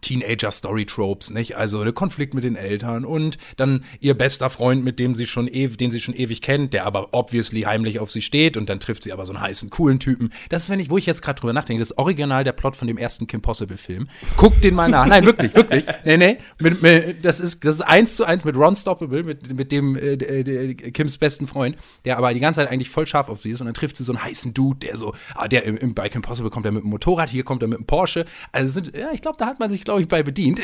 [0.00, 1.56] Teenager-Story-Tropes, nicht?
[1.56, 5.48] Also der Konflikt mit den Eltern und dann ihr bester Freund, mit dem sie schon
[5.48, 8.80] ewig, den sie schon ewig kennt, der aber obviously heimlich auf sie steht und dann
[8.80, 10.32] trifft sie aber so einen heißen, coolen Typen.
[10.48, 12.88] Das ist, wenn ich, wo ich jetzt gerade drüber nachdenke, das original der Plot von
[12.88, 14.08] dem ersten Kim Possible-Film.
[14.36, 15.06] Guck den mal nach.
[15.06, 15.86] Nein, wirklich, wirklich.
[16.04, 16.38] Nee, nee.
[16.58, 19.96] Mit, mit, das, ist, das ist eins zu eins mit Ron Stoppable, mit, mit dem
[19.96, 23.50] äh, äh, Kims besten Freund, der aber die ganze Zeit eigentlich voll scharf auf sie
[23.50, 25.94] ist und dann trifft sie so einen heißen Dude, der so, ah, der im, im,
[25.94, 28.24] bei Kim Possible kommt er mit dem Motorrad, hier kommt er mit dem Porsche.
[28.52, 30.60] Also sind, ja, ich glaube, da hat man sich, glaube ich, bei bedient.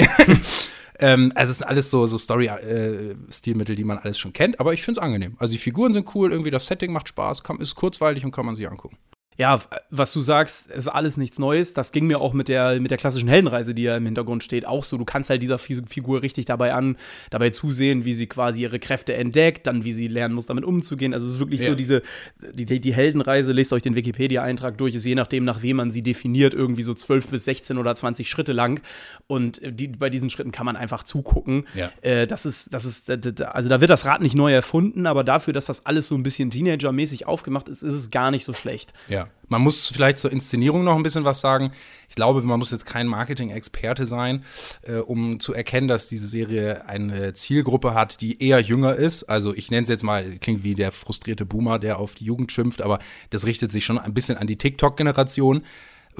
[0.98, 4.72] ähm, also es sind alles so, so Story-Stilmittel, äh, die man alles schon kennt, aber
[4.72, 5.36] ich finde es angenehm.
[5.38, 8.46] Also die Figuren sind cool, irgendwie das Setting macht Spaß, kann, ist kurzweilig und kann
[8.46, 8.96] man sich angucken
[9.40, 11.72] ja, was du sagst, ist alles nichts Neues.
[11.72, 14.66] Das ging mir auch mit der, mit der klassischen Heldenreise, die ja im Hintergrund steht,
[14.66, 14.98] auch so.
[14.98, 16.98] Du kannst halt dieser Figur richtig dabei an,
[17.30, 21.14] dabei zusehen, wie sie quasi ihre Kräfte entdeckt, dann wie sie lernen muss, damit umzugehen.
[21.14, 21.70] Also es ist wirklich ja.
[21.70, 22.02] so diese,
[22.52, 26.02] die, die Heldenreise, lest euch den Wikipedia-Eintrag durch, ist je nachdem, nach wem man sie
[26.02, 28.82] definiert, irgendwie so 12 bis 16 oder 20 Schritte lang.
[29.26, 31.66] Und die, bei diesen Schritten kann man einfach zugucken.
[31.74, 31.90] Ja.
[32.02, 35.54] Äh, das ist, das ist, also da wird das Rad nicht neu erfunden, aber dafür,
[35.54, 38.92] dass das alles so ein bisschen Teenager-mäßig aufgemacht ist, ist es gar nicht so schlecht.
[39.08, 39.29] Ja.
[39.48, 41.72] Man muss vielleicht zur Inszenierung noch ein bisschen was sagen.
[42.08, 44.44] Ich glaube, man muss jetzt kein Marketing-Experte sein,
[44.82, 49.24] äh, um zu erkennen, dass diese Serie eine Zielgruppe hat, die eher jünger ist.
[49.24, 52.52] Also ich nenne es jetzt mal, klingt wie der frustrierte Boomer, der auf die Jugend
[52.52, 55.62] schimpft, aber das richtet sich schon ein bisschen an die TikTok-Generation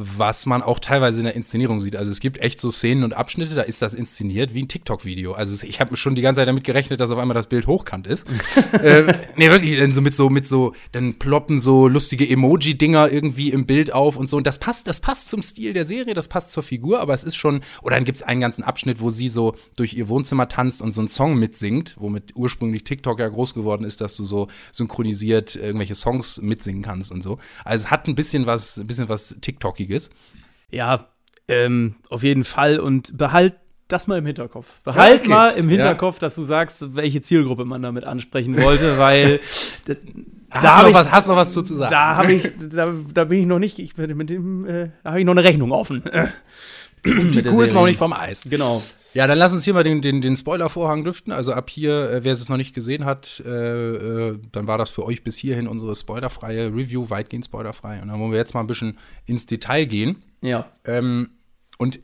[0.00, 1.96] was man auch teilweise in der Inszenierung sieht.
[1.96, 5.32] Also es gibt echt so Szenen und Abschnitte, da ist das inszeniert wie ein TikTok-Video.
[5.32, 8.06] Also ich habe schon die ganze Zeit damit gerechnet, dass auf einmal das Bild hochkant
[8.06, 8.26] ist.
[8.72, 13.50] äh, nee, wirklich, dann so mit so, mit so, dann ploppen so lustige Emoji-Dinger irgendwie
[13.50, 14.36] im Bild auf und so.
[14.36, 17.24] Und das passt, das passt zum Stil der Serie, das passt zur Figur, aber es
[17.24, 20.48] ist schon, oder dann gibt es einen ganzen Abschnitt, wo sie so durch ihr Wohnzimmer
[20.48, 24.24] tanzt und so einen Song mitsingt, womit ursprünglich TikTok ja groß geworden ist, dass du
[24.24, 27.38] so synchronisiert irgendwelche Songs mitsingen kannst und so.
[27.64, 30.12] Also es hat ein bisschen was, ein bisschen was TikTokiges ist.
[30.70, 31.09] Ja,
[31.48, 33.55] ähm, auf jeden Fall und behalt
[33.88, 34.81] das mal im Hinterkopf.
[34.83, 35.29] Behalt ja, okay.
[35.29, 36.20] mal im Hinterkopf, ja.
[36.20, 39.40] dass du sagst, welche Zielgruppe man damit ansprechen wollte, weil
[40.50, 41.90] hast, da noch ich, was, hast noch was zu sagen.
[41.90, 45.20] Da habe ich, da, da, bin ich noch nicht, ich, mit dem, äh, da habe
[45.20, 46.03] ich noch eine Rechnung offen.
[47.04, 48.46] Die Kuh ist noch nicht vom Eis.
[48.48, 48.82] Genau.
[49.14, 51.32] Ja, dann lass uns hier mal den, den, den Spoiler-Vorhang lüften.
[51.32, 54.90] Also ab hier, äh, wer es noch nicht gesehen hat, äh, äh, dann war das
[54.90, 58.00] für euch bis hierhin unsere spoilerfreie Review, weitgehend spoilerfrei.
[58.00, 60.22] Und dann wollen wir jetzt mal ein bisschen ins Detail gehen.
[60.42, 60.70] Ja.
[60.84, 61.30] Ähm,
[61.78, 62.00] und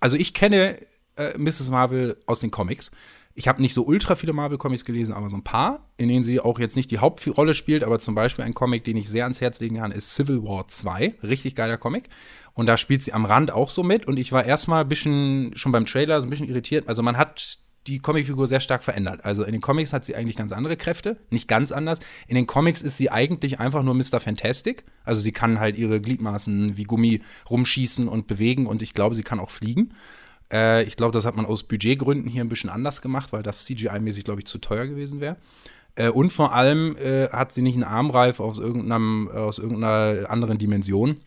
[0.00, 0.78] also ich kenne
[1.16, 1.70] äh, Mrs.
[1.70, 2.90] Marvel aus den Comics.
[3.34, 6.40] Ich habe nicht so ultra viele Marvel-Comics gelesen, aber so ein paar, in denen sie
[6.40, 9.40] auch jetzt nicht die Hauptrolle spielt, aber zum Beispiel ein Comic, den ich sehr ans
[9.40, 11.14] Herz legen kann, ist Civil War 2.
[11.22, 12.08] Richtig geiler Comic.
[12.54, 14.06] Und da spielt sie am Rand auch so mit.
[14.06, 16.88] Und ich war erstmal ein bisschen, schon beim Trailer, so ein bisschen irritiert.
[16.88, 19.24] Also man hat die Comicfigur sehr stark verändert.
[19.24, 21.98] Also in den Comics hat sie eigentlich ganz andere Kräfte, nicht ganz anders.
[22.28, 24.20] In den Comics ist sie eigentlich einfach nur Mr.
[24.20, 24.84] Fantastic.
[25.04, 29.24] Also sie kann halt ihre Gliedmaßen wie Gummi rumschießen und bewegen und ich glaube, sie
[29.24, 29.94] kann auch fliegen.
[30.52, 33.66] Äh, ich glaube, das hat man aus Budgetgründen hier ein bisschen anders gemacht, weil das
[33.66, 35.36] CGI-mäßig, glaube ich, zu teuer gewesen wäre.
[35.94, 40.58] Äh, und vor allem äh, hat sie nicht einen Armreif aus, irgendeinem, aus irgendeiner anderen
[40.58, 41.20] Dimension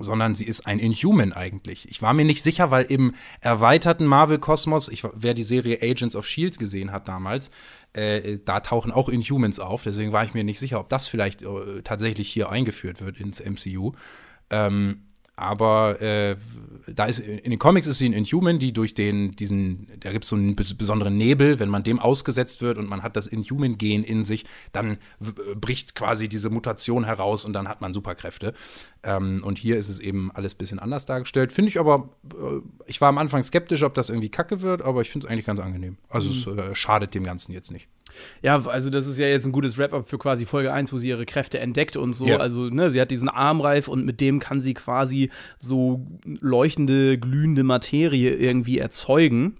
[0.00, 1.88] sondern sie ist ein Inhuman eigentlich.
[1.90, 6.58] Ich war mir nicht sicher, weil im erweiterten Marvel-Kosmos, wer die Serie Agents of Shield
[6.58, 7.50] gesehen hat damals,
[7.92, 9.82] äh, da tauchen auch Inhumans auf.
[9.82, 13.40] Deswegen war ich mir nicht sicher, ob das vielleicht äh, tatsächlich hier eingeführt wird ins
[13.40, 13.92] MCU.
[14.50, 15.07] Ähm,
[15.38, 16.36] aber äh,
[16.86, 20.24] da ist in den Comics ist sie ein Inhuman, die durch den diesen da gibt
[20.24, 24.04] es so einen besonderen Nebel, wenn man dem ausgesetzt wird und man hat das Inhuman-Gen
[24.04, 24.98] in sich, dann
[25.54, 28.54] bricht quasi diese Mutation heraus und dann hat man Superkräfte.
[29.02, 31.52] Ähm, und hier ist es eben alles ein bisschen anders dargestellt.
[31.52, 35.02] Finde ich aber, äh, ich war am Anfang skeptisch, ob das irgendwie kacke wird, aber
[35.02, 35.98] ich finde es eigentlich ganz angenehm.
[36.08, 36.58] Also mhm.
[36.58, 37.88] es äh, schadet dem Ganzen jetzt nicht.
[38.42, 41.08] Ja, also das ist ja jetzt ein gutes Wrap-up für quasi Folge 1, wo sie
[41.08, 42.26] ihre Kräfte entdeckt und so.
[42.26, 42.38] Ja.
[42.38, 47.64] Also, ne, sie hat diesen Armreif und mit dem kann sie quasi so leuchtende, glühende
[47.64, 49.58] Materie irgendwie erzeugen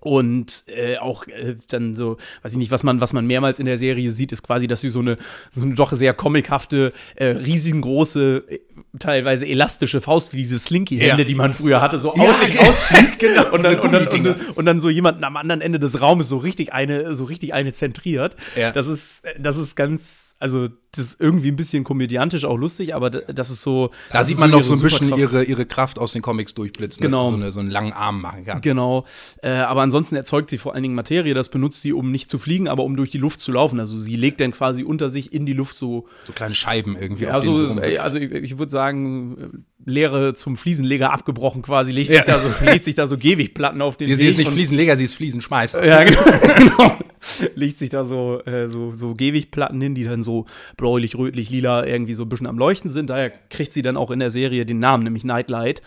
[0.00, 3.66] und äh, auch äh, dann so, weiß ich nicht, was man, was man mehrmals in
[3.66, 5.18] der Serie sieht, ist quasi, dass sie so eine,
[5.50, 8.58] so eine doch sehr comichafte, äh, riesengroße, äh,
[8.98, 11.28] teilweise elastische Faust, wie diese Slinky-Hände, ja.
[11.28, 13.18] die man früher hatte, so ja, aus sich ausschießt.
[13.18, 16.28] Genau, und, dann, und, dann, und, und, dann so jemanden am anderen Ende des Raumes
[16.28, 18.36] so richtig eine, so richtig eine zentriert.
[18.54, 18.70] Ja.
[18.70, 23.10] Das ist, das ist ganz also das ist irgendwie ein bisschen komödiantisch, auch lustig, aber
[23.10, 23.90] das ist so.
[24.12, 27.22] Da sieht man noch so ein bisschen ihre, ihre Kraft aus den Comics durchblitzen, genau.
[27.22, 28.60] dass sie so, eine, so einen langen Arm machen kann.
[28.60, 29.04] Genau.
[29.42, 32.38] Äh, aber ansonsten erzeugt sie vor allen Dingen Materie, das benutzt sie, um nicht zu
[32.38, 33.80] fliegen, aber um durch die Luft zu laufen.
[33.80, 36.06] Also sie legt dann quasi unter sich in die Luft so.
[36.24, 41.12] So kleine Scheiben irgendwie ja, auf also, also ich, ich würde sagen, Leere zum Fliesenleger
[41.12, 42.22] abgebrochen quasi, legt, ja.
[42.22, 45.04] sich, da so, legt sich da so Gehwegplatten auf den Sie ist nicht Fliesenleger, sie
[45.04, 45.84] ist Fliesenschmeißer.
[45.84, 46.22] Ja, genau.
[46.56, 46.98] genau.
[47.54, 51.86] legt sich da so, äh, so, so Gehwegplatten hin, die dann so bläulich, rötlich, lila
[51.86, 53.10] irgendwie so ein bisschen am Leuchten sind.
[53.10, 55.82] Daher kriegt sie dann auch in der Serie den Namen, nämlich Nightlight.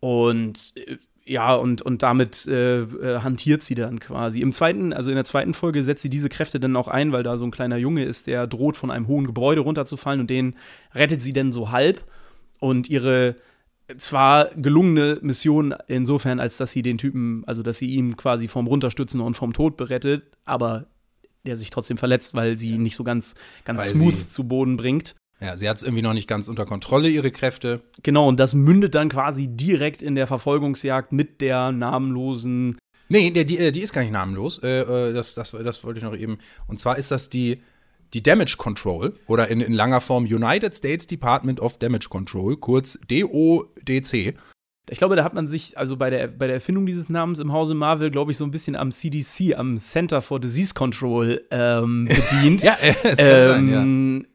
[0.00, 0.96] Und äh,
[1.28, 4.40] ja, und, und damit äh, äh, hantiert sie dann quasi.
[4.40, 7.24] Im zweiten, also in der zweiten Folge setzt sie diese Kräfte dann auch ein, weil
[7.24, 10.54] da so ein kleiner Junge ist, der droht, von einem hohen Gebäude runterzufallen und den
[10.94, 12.04] rettet sie dann so halb.
[12.60, 13.34] Und ihre
[13.98, 18.66] zwar gelungene Mission insofern, als dass sie den Typen, also dass sie ihn quasi vom
[18.66, 20.86] Runterstützen und vom Tod berettet, aber
[21.44, 24.76] der sich trotzdem verletzt, weil sie ihn nicht so ganz, ganz Weil smooth zu Boden
[24.76, 25.14] bringt.
[25.40, 27.82] Ja, sie hat es irgendwie noch nicht ganz unter Kontrolle, ihre Kräfte.
[28.02, 32.78] Genau, und das mündet dann quasi direkt in der Verfolgungsjagd mit der namenlosen.
[33.08, 34.58] Nee, die, die, die ist gar nicht namenlos.
[34.62, 36.38] Äh, äh, das, das, das wollte ich noch eben.
[36.66, 37.60] Und zwar ist das die,
[38.14, 42.98] die Damage Control oder in, in langer Form United States Department of Damage Control, kurz
[43.08, 44.34] DODC.
[44.88, 47.52] Ich glaube, da hat man sich also bei der, bei der Erfindung dieses Namens im
[47.52, 52.04] Hause Marvel, glaube ich, so ein bisschen am CDC, am Center for Disease Control ähm,
[52.08, 52.62] bedient.
[52.62, 53.82] Ja, es kann sein, ja.
[53.82, 54.26] ähm,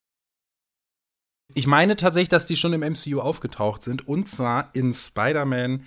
[1.54, 5.86] Ich meine tatsächlich, dass die schon im MCU aufgetaucht sind und zwar in Spider-Man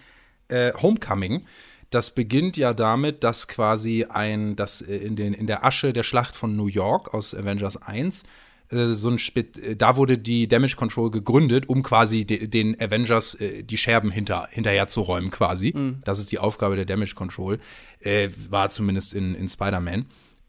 [0.48, 1.46] äh, Homecoming.
[1.94, 6.02] Das beginnt ja damit, dass quasi ein, dass äh, in, den, in der Asche der
[6.02, 8.24] Schlacht von New York aus Avengers 1
[8.70, 12.80] äh, so ein Spit, äh, da wurde die Damage Control gegründet, um quasi de, den
[12.80, 15.72] Avengers äh, die Scherben hinter, hinterher zu räumen, quasi.
[16.04, 17.60] Das ist die Aufgabe der Damage Control.
[18.00, 20.06] Äh, war zumindest in, in Spider-Man.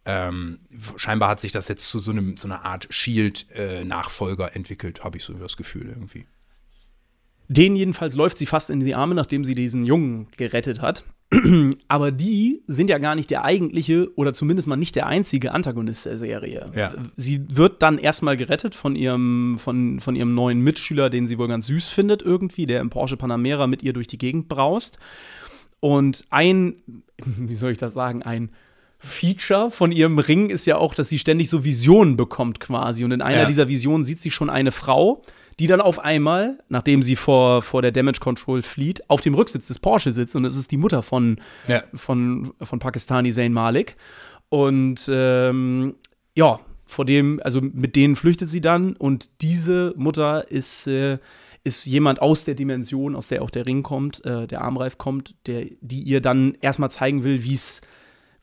[0.07, 0.59] Ähm,
[0.97, 5.23] scheinbar hat sich das jetzt zu so, einem, so einer Art Shield-Nachfolger entwickelt, habe ich
[5.23, 6.25] so das Gefühl irgendwie.
[7.47, 11.05] Den jedenfalls läuft sie fast in die Arme, nachdem sie diesen Jungen gerettet hat.
[11.87, 16.05] Aber die sind ja gar nicht der eigentliche oder zumindest mal nicht der einzige Antagonist
[16.05, 16.71] der Serie.
[16.75, 16.93] Ja.
[17.15, 21.47] Sie wird dann erstmal gerettet von ihrem, von, von ihrem neuen Mitschüler, den sie wohl
[21.47, 24.99] ganz süß findet irgendwie, der im Porsche Panamera mit ihr durch die Gegend braust.
[25.79, 26.75] Und ein,
[27.25, 28.49] wie soll ich das sagen, ein
[28.97, 33.03] Feature von ihrem Ring ist ja auch, dass sie ständig so Visionen bekommt quasi.
[33.03, 33.45] Und in einer Ja.
[33.45, 35.21] dieser Visionen sieht sie schon eine Frau,
[35.59, 39.67] die dann auf einmal, nachdem sie vor, vor der Damage Control flieht, auf dem Rücksitz
[39.67, 40.35] des Porsche sitzt.
[40.35, 41.83] Und es ist die Mutter von, Ja.
[41.93, 43.95] von, von Pakistani Zayn Malik.
[44.49, 45.95] Und ähm,
[46.35, 48.95] ja, vor dem, also mit denen flüchtet sie dann.
[48.95, 51.19] Und diese Mutter ist, äh,
[51.63, 55.35] ist jemand aus der Dimension, aus der auch der Ring kommt, äh, der Armreif kommt,
[55.47, 57.81] der, die ihr dann erstmal zeigen will, wie es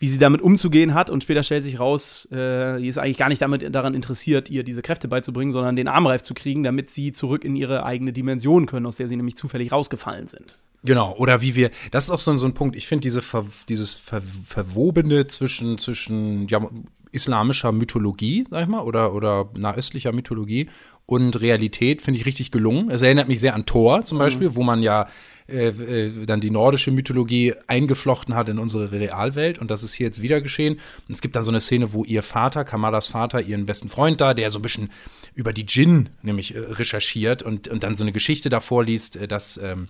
[0.02, 3.28] wie sie damit umzugehen hat und später stellt sich raus, äh, die ist eigentlich gar
[3.28, 7.12] nicht damit daran interessiert, ihr diese Kräfte beizubringen, sondern den Armreif zu kriegen, damit sie
[7.12, 10.60] zurück in ihre eigene Dimension können, aus der sie nämlich zufällig rausgefallen sind.
[10.82, 13.46] Genau, oder wie wir, das ist auch so, so ein Punkt, ich finde diese Ver,
[13.68, 16.68] dieses Ver, Verwobene zwischen, zwischen ja,
[17.12, 20.68] islamischer Mythologie, sag ich mal, oder, oder nahöstlicher Mythologie
[21.06, 22.90] und Realität finde ich richtig gelungen.
[22.90, 25.08] Es erinnert mich sehr an Thor zum Beispiel, wo man ja
[25.48, 30.06] äh, äh, dann die nordische Mythologie eingeflochten hat in unsere Realwelt und das ist hier
[30.06, 30.74] jetzt wieder geschehen.
[31.08, 34.20] Und es gibt dann so eine Szene, wo ihr Vater, Kamalas Vater, ihren besten Freund
[34.20, 34.90] da, der so ein bisschen
[35.34, 39.28] über die Djinn nämlich äh, recherchiert und, und dann so eine Geschichte davor liest, äh,
[39.28, 39.88] dass ähm,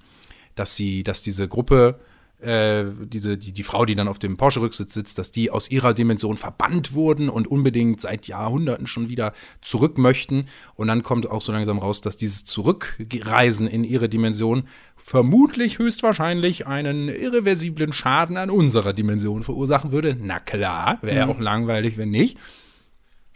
[0.54, 1.98] dass sie, dass diese Gruppe,
[2.42, 5.94] äh, diese, die, die Frau, die dann auf dem Porsche-Rücksitz sitzt, dass die aus ihrer
[5.94, 10.46] Dimension verbannt wurden und unbedingt seit Jahrhunderten schon wieder zurück möchten.
[10.74, 14.64] Und dann kommt auch so langsam raus, dass dieses Zurückreisen in ihre Dimension
[14.96, 20.16] vermutlich höchstwahrscheinlich einen irreversiblen Schaden an unserer Dimension verursachen würde.
[20.20, 22.38] Na klar, wäre ja auch langweilig, wenn nicht.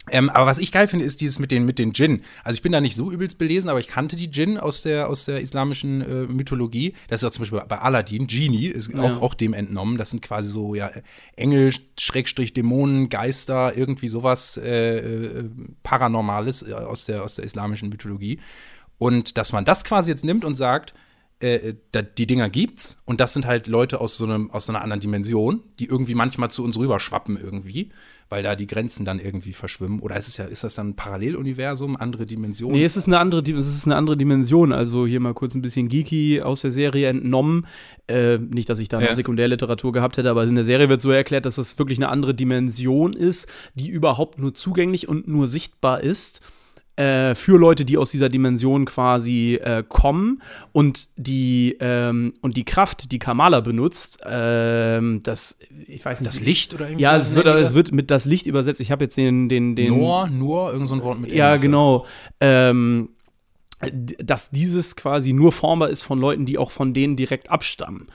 [0.09, 2.23] Ähm, aber was ich geil finde, ist dieses mit den, mit den Djinn.
[2.43, 5.09] Also ich bin da nicht so übelst belesen, aber ich kannte die Djinn aus der,
[5.09, 6.93] aus der islamischen äh, Mythologie.
[7.07, 9.97] Das ist auch zum Beispiel bei Aladdin, Genie, ist auch, auch dem entnommen.
[9.97, 10.91] Das sind quasi so, ja,
[11.35, 15.49] Engel, Schrägstrich, Dämonen, Geister, irgendwie sowas äh, äh,
[15.83, 18.39] Paranormales äh, aus, der, aus der islamischen Mythologie.
[18.97, 20.93] Und dass man das quasi jetzt nimmt und sagt,
[21.39, 24.71] äh, da, die Dinger gibt's und das sind halt Leute aus so einem aus so
[24.71, 27.89] einer anderen Dimension, die irgendwie manchmal zu uns rüberschwappen irgendwie,
[28.29, 29.99] weil da die Grenzen dann irgendwie verschwimmen.
[29.99, 32.75] Oder ist es ja, ist das dann ein Paralleluniversum, andere Dimensionen?
[32.77, 34.71] Nee, es ist eine andere, es ist eine andere Dimension.
[34.73, 37.67] Also hier mal kurz ein bisschen geeky aus der Serie entnommen.
[38.07, 39.07] Äh, nicht, dass ich da Ja.
[39.09, 42.09] noch Sekundärliteratur gehabt hätte, aber in der Serie wird so erklärt, dass es wirklich eine
[42.09, 46.41] andere Dimension ist, die überhaupt nur zugänglich und nur sichtbar ist.
[46.97, 52.65] Äh, Für Leute, die aus dieser Dimension quasi äh, kommen und die, ähm, und die
[52.65, 56.33] Kraft, die Kamala benutzt, ähm, das, ich weiß nicht.
[56.33, 58.81] das Licht oder irgendwie Ja, so es wird, es wird mit das Licht übersetzt.
[58.81, 59.95] Ich habe jetzt den, den, den.
[59.95, 62.07] Nur, nur, irgend so ein Wort mit Ja, genau.
[62.39, 63.09] Ähm,
[64.19, 68.07] dass dieses quasi nur formbar ist von Leuten, die auch von denen direkt abstammen.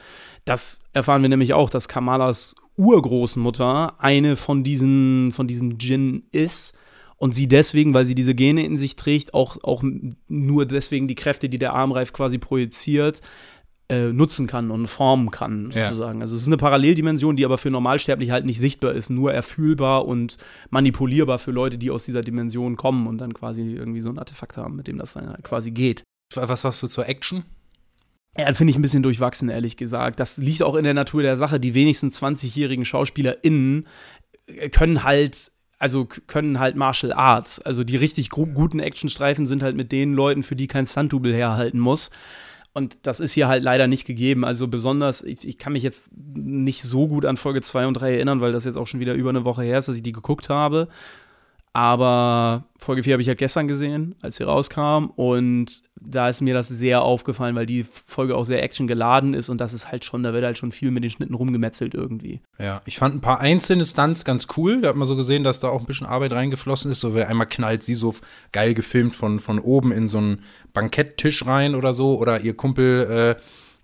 [0.43, 6.77] Das erfahren wir nämlich auch, dass Kamalas Urgroßmutter eine von diesen, von diesen Djinn ist
[7.23, 9.81] und sie deswegen, weil sie diese Gene in sich trägt, auch, auch
[10.27, 13.21] nur deswegen die Kräfte, die der Armreif quasi projiziert,
[13.87, 15.83] äh, nutzen kann und formen kann, Ja.
[15.85, 16.19] sozusagen.
[16.21, 20.05] Also es ist eine Paralleldimension, die aber für Normalsterbliche halt nicht sichtbar ist, nur erfühlbar
[20.05, 20.35] und
[20.69, 24.57] manipulierbar für Leute, die aus dieser Dimension kommen und dann quasi irgendwie so ein Artefakt
[24.57, 26.03] haben, mit dem das dann halt quasi geht.
[26.35, 27.45] Was sagst du zur Action?
[28.37, 30.19] Ja, finde ich ein bisschen durchwachsen, ehrlich gesagt.
[30.19, 31.61] Das liegt auch in der Natur der Sache.
[31.61, 33.87] Die wenigsten 20-jährigen SchauspielerInnen
[34.71, 35.52] können halt
[35.83, 37.59] also können halt Martial Arts.
[37.59, 41.77] Also die richtig guten Actionstreifen sind halt mit den Leuten, für die kein Stunt-Double herhalten
[41.77, 42.09] muss.
[42.71, 44.45] Und das ist hier halt leider nicht gegeben.
[44.45, 48.13] Also besonders, ich, ich, kann mich jetzt nicht so gut an Folge 2 und 3
[48.13, 50.13] erinnern, weil das jetzt auch schon wieder über eine Woche her ist, dass ich die
[50.13, 50.87] geguckt habe.
[51.75, 55.07] Aber Folge 4 habe ich halt gestern gesehen, als sie rauskam.
[55.15, 59.59] Und da ist mir das sehr aufgefallen, weil die Folge auch sehr actiongeladen ist und
[59.59, 62.41] das ist halt schon, da wird halt schon viel mit den Schnitten rumgemetzelt irgendwie.
[62.59, 64.81] Ja, ich fand ein paar einzelne Stunts ganz cool.
[64.81, 66.99] Da hat man so gesehen, dass da auch ein bisschen Arbeit reingeflossen ist.
[66.99, 68.13] So, wer einmal knallt sie so
[68.51, 72.19] geil gefilmt von, von oben in so einen Banketttisch rein oder so.
[72.19, 73.41] Oder ihr Kumpel äh,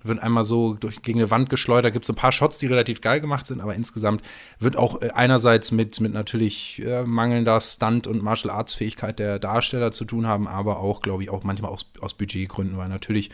[0.10, 1.93] wird einmal so durch, gegen eine Wand geschleudert.
[1.93, 4.22] Gibt so ein paar Shots, die relativ geil gemacht sind, aber insgesamt
[4.60, 9.91] wird auch äh, einerseits mit, mit natürlich äh, mangelnder Stunt- und Martial Arts-Fähigkeit der Darsteller
[9.91, 13.30] zu tun haben, aber auch, glaube ich, auch manchmal aus, aus Budgetgründen, weil natürlich,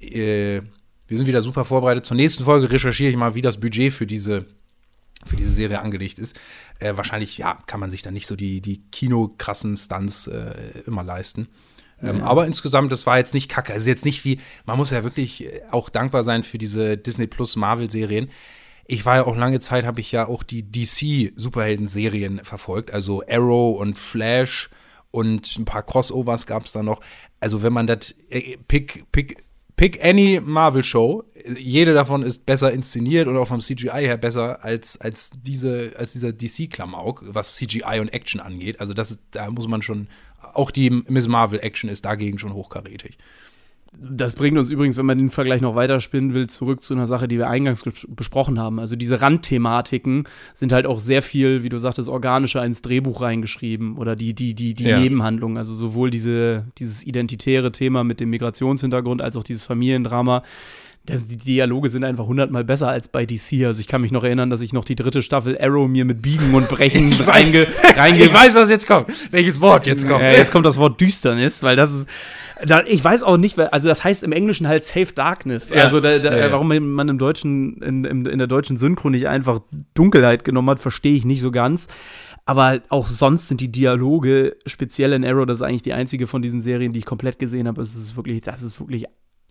[0.00, 0.60] äh,
[1.06, 2.04] wir sind wieder super vorbereitet.
[2.04, 4.44] Zur nächsten Folge recherchiere ich mal, wie das Budget für diese
[5.24, 6.38] für diese Serie angelegt ist.
[6.78, 11.02] Äh, wahrscheinlich, ja, kann man sich dann nicht so die, die kinokrassen Stunts äh, immer
[11.02, 11.48] leisten.
[12.02, 13.72] Ähm, Aber insgesamt, das war jetzt nicht kacke.
[13.72, 17.26] Also jetzt nicht wie, man muss ja wirklich äh, auch dankbar sein für diese Disney
[17.26, 18.30] Plus Marvel-Serien.
[18.86, 22.90] Ich war ja auch lange Zeit, habe ich ja auch die DC-Superhelden-Serien verfolgt.
[22.90, 24.70] Also Arrow und Flash
[25.10, 27.00] und ein paar Crossovers gab es da noch.
[27.40, 29.44] Also wenn man das, äh, pick, pick,
[29.78, 31.24] pick any Marvel-Show.
[31.56, 36.12] Jede davon ist besser inszeniert oder auch vom CGI her besser als, als, diese, als
[36.12, 38.80] dieser DC-Klamauk, was CGI und Action angeht.
[38.80, 40.08] Also das da muss man schon
[40.52, 43.16] auch die Miss Marvel Action ist dagegen schon hochkarätig.
[43.92, 47.26] Das bringt uns übrigens, wenn man den Vergleich noch weiterspinnen will, zurück zu einer Sache,
[47.26, 48.78] die wir eingangs besprochen haben.
[48.78, 50.24] Also diese Randthematiken
[50.54, 54.54] sind halt auch sehr viel, wie du sagtest, organischer ins Drehbuch reingeschrieben oder die, die,
[54.54, 55.00] die, die ja.
[55.00, 55.56] Nebenhandlungen.
[55.56, 60.42] Also sowohl diese, dieses identitäre Thema mit dem Migrationshintergrund als auch dieses Familiendrama
[61.08, 63.64] das, die Dialoge sind einfach hundertmal besser als bei DC.
[63.64, 66.20] Also ich kann mich noch erinnern, dass ich noch die dritte Staffel Arrow mir mit
[66.20, 69.08] Biegen und Brechen reinge, reinge Ich weiß, was jetzt kommt.
[69.30, 70.22] Welches Wort jetzt kommt.
[70.22, 72.06] Ja, jetzt kommt das Wort Düsternis, weil das ist.
[72.64, 75.74] Da, ich weiß auch nicht, also das heißt im Englischen halt Safe Darkness.
[75.74, 75.84] Ja.
[75.84, 76.52] Also da, da, ja, ja.
[76.52, 79.60] warum man im deutschen, in, in, der deutschen Synchro nicht einfach
[79.94, 81.88] Dunkelheit genommen hat, verstehe ich nicht so ganz.
[82.44, 86.40] Aber auch sonst sind die Dialoge, speziell in Arrow, das ist eigentlich die einzige von
[86.40, 87.82] diesen Serien, die ich komplett gesehen habe.
[87.82, 89.06] Es ist wirklich, das ist wirklich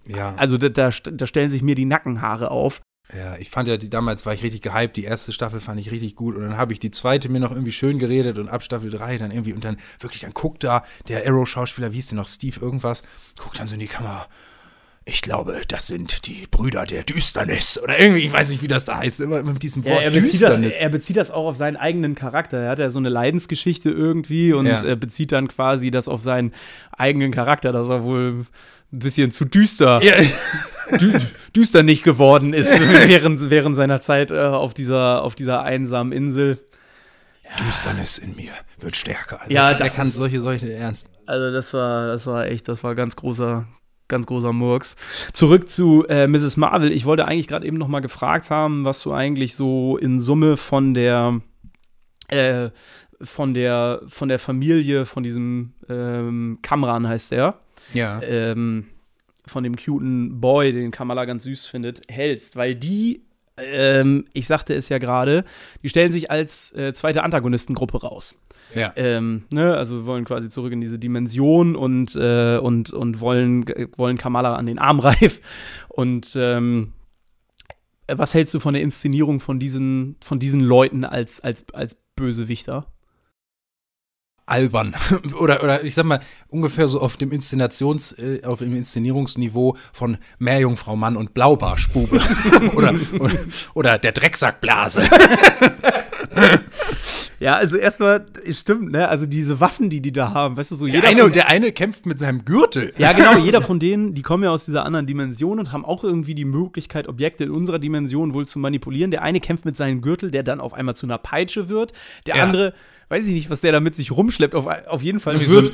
[0.08, 0.34] ja.
[0.36, 2.82] Also da, da stellen sich mir die Nackenhaare auf.
[3.16, 4.98] Ja, ich fand ja, die, damals war ich richtig gehypt.
[4.98, 6.36] Die erste Staffel fand ich richtig gut.
[6.36, 9.18] Und dann habe ich die zweite mir noch irgendwie schön geredet und ab Staffel 3
[9.18, 9.54] dann irgendwie.
[9.54, 13.04] Und dann wirklich, dann guckt da der Arrow-Schauspieler, wie hieß der noch, Steve irgendwas,
[13.40, 14.28] guckt dann so in die Kamera.
[15.10, 17.80] Ich glaube, das sind die Brüder der Düsternis.
[17.82, 19.22] Oder irgendwie, ich weiß nicht, wie das da heißt.
[19.22, 20.74] Immer, mit diesem Wort ja, er Düsternis.
[20.74, 22.58] Das, er bezieht das auch auf seinen eigenen Charakter.
[22.58, 24.96] Er hat ja so eine Leidensgeschichte irgendwie und ja.
[24.96, 26.54] bezieht dann quasi das auf seinen
[26.92, 28.46] eigenen Charakter, dass er wohl
[28.92, 30.16] ein bisschen zu düster, ja.
[30.98, 31.20] dü
[31.56, 36.60] düster nicht geworden ist während, während seiner Zeit äh, auf, dieser, auf dieser einsamen Insel.
[37.44, 37.66] Ja.
[37.66, 39.40] Düsternis in mir wird stärker.
[39.48, 41.10] Ja, der, der kann solche, solche ernst.
[41.26, 43.66] Also das war, das war echt, das war ganz großer,
[44.08, 44.96] ganz großer Murks.
[45.34, 46.58] Zurück zu äh, Mrs.
[46.58, 46.92] Marvel.
[46.92, 50.58] Ich wollte eigentlich gerade eben noch mal gefragt haben, was du eigentlich so in Summe
[50.58, 51.42] von der
[52.30, 52.70] äh,
[53.22, 57.60] von der von der Familie von diesem ähm, Kamran heißt der
[57.94, 58.22] ja.
[58.22, 58.88] ähm,
[59.46, 63.24] von dem cuten Boy, den Kamala ganz süß findet, hältst, weil die,
[63.58, 65.44] ähm, ich sagte es ja gerade,
[65.84, 68.42] die stellen sich als äh, zweite Antagonistengruppe raus.
[68.76, 68.92] Ja.
[68.96, 73.66] Ähm, ne, also wollen quasi zurück in diese Dimension und, äh, und, und wollen,
[73.96, 75.42] wollen Kamala an den Arm reif.
[75.88, 76.94] Und ähm,
[78.08, 82.88] was hältst du von der Inszenierung von diesen, von diesen Leuten als, als, als Bösewichter?
[84.48, 84.96] Albern.
[85.40, 90.18] oder, oder ich sag mal, ungefähr so auf dem Inszenations, äh, auf dem Inszenierungsniveau von
[90.40, 92.20] Meerjungfrau Mann und Blaubarschbube.
[92.76, 93.36] oder, oder,
[93.76, 95.04] oder der Drecksackblase.
[97.40, 99.08] Ja, also erstmal, stimmt, ne?
[99.10, 101.02] Also diese Waffen, die die da haben, weißt du, so jeder.
[101.02, 102.94] Der eine, von, der eine kämpft mit seinem Gürtel.
[102.98, 106.04] Ja, genau, jeder von denen, die kommen ja aus dieser anderen Dimension und haben auch
[106.04, 109.12] irgendwie die Möglichkeit, Objekte in unserer Dimension wohl zu manipulieren.
[109.12, 111.94] Der eine kämpft mit seinem Gürtel, der dann auf einmal zu einer Peitsche wird.
[112.26, 112.44] Der ja.
[112.44, 112.74] andere
[113.10, 114.54] weiß ich nicht, was der da mit sich rumschleppt.
[114.54, 115.72] Auf, auf jeden Fall wird so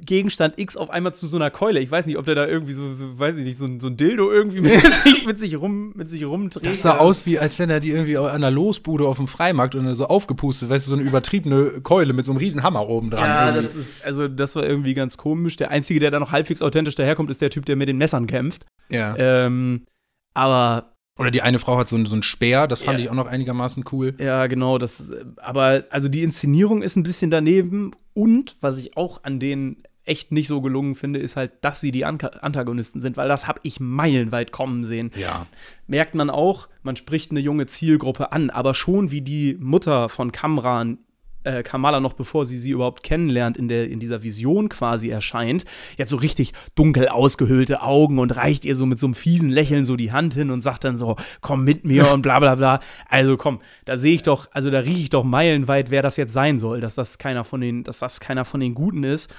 [0.00, 1.80] Gegenstand X auf einmal zu so einer Keule.
[1.80, 3.96] Ich weiß nicht, ob der da irgendwie so, so weiß ich nicht, so, so ein
[3.96, 6.64] Dildo irgendwie mit sich, mit sich, rum, mit sich rumdreht.
[6.64, 9.74] Das sah aus, wie als wenn er die irgendwie an der Losbude auf dem Freimarkt
[9.74, 13.10] und so aufgepustet, weißt du, so eine übertriebene Keule mit so einem riesen Hammer oben
[13.10, 13.28] dran.
[13.28, 13.66] Ja, irgendwie.
[13.66, 15.56] das ist, also das war irgendwie ganz komisch.
[15.56, 18.26] Der Einzige, der da noch halbwegs authentisch daherkommt, ist der Typ, der mit den Messern
[18.26, 18.64] kämpft.
[18.88, 19.14] Ja.
[19.16, 19.84] Ähm,
[20.32, 23.04] aber oder die eine Frau hat so, so einen Speer, das fand ja.
[23.04, 24.14] ich auch noch einigermaßen cool.
[24.18, 24.78] Ja, genau.
[24.78, 27.92] Das, aber also die Inszenierung ist ein bisschen daneben.
[28.14, 31.92] Und was ich auch an den echt nicht so gelungen finde, ist halt, dass sie
[31.92, 35.12] die Antagonisten sind, weil das habe ich meilenweit kommen sehen.
[35.16, 35.46] Ja.
[35.86, 40.32] Merkt man auch, man spricht eine junge Zielgruppe an, aber schon wie die Mutter von
[40.32, 40.98] Kamran
[41.44, 45.64] äh, Kamala noch bevor sie sie überhaupt kennenlernt, in, der, in dieser Vision quasi erscheint,
[45.96, 49.84] jetzt so richtig dunkel ausgehöhlte Augen und reicht ihr so mit so einem fiesen Lächeln
[49.84, 52.80] so die Hand hin und sagt dann so, komm mit mir und bla bla bla.
[53.08, 56.32] Also komm, da sehe ich doch, also da rieche ich doch meilenweit, wer das jetzt
[56.32, 59.30] sein soll, dass das keiner von den, dass das keiner von den Guten ist.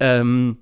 [0.00, 0.58] Ähm,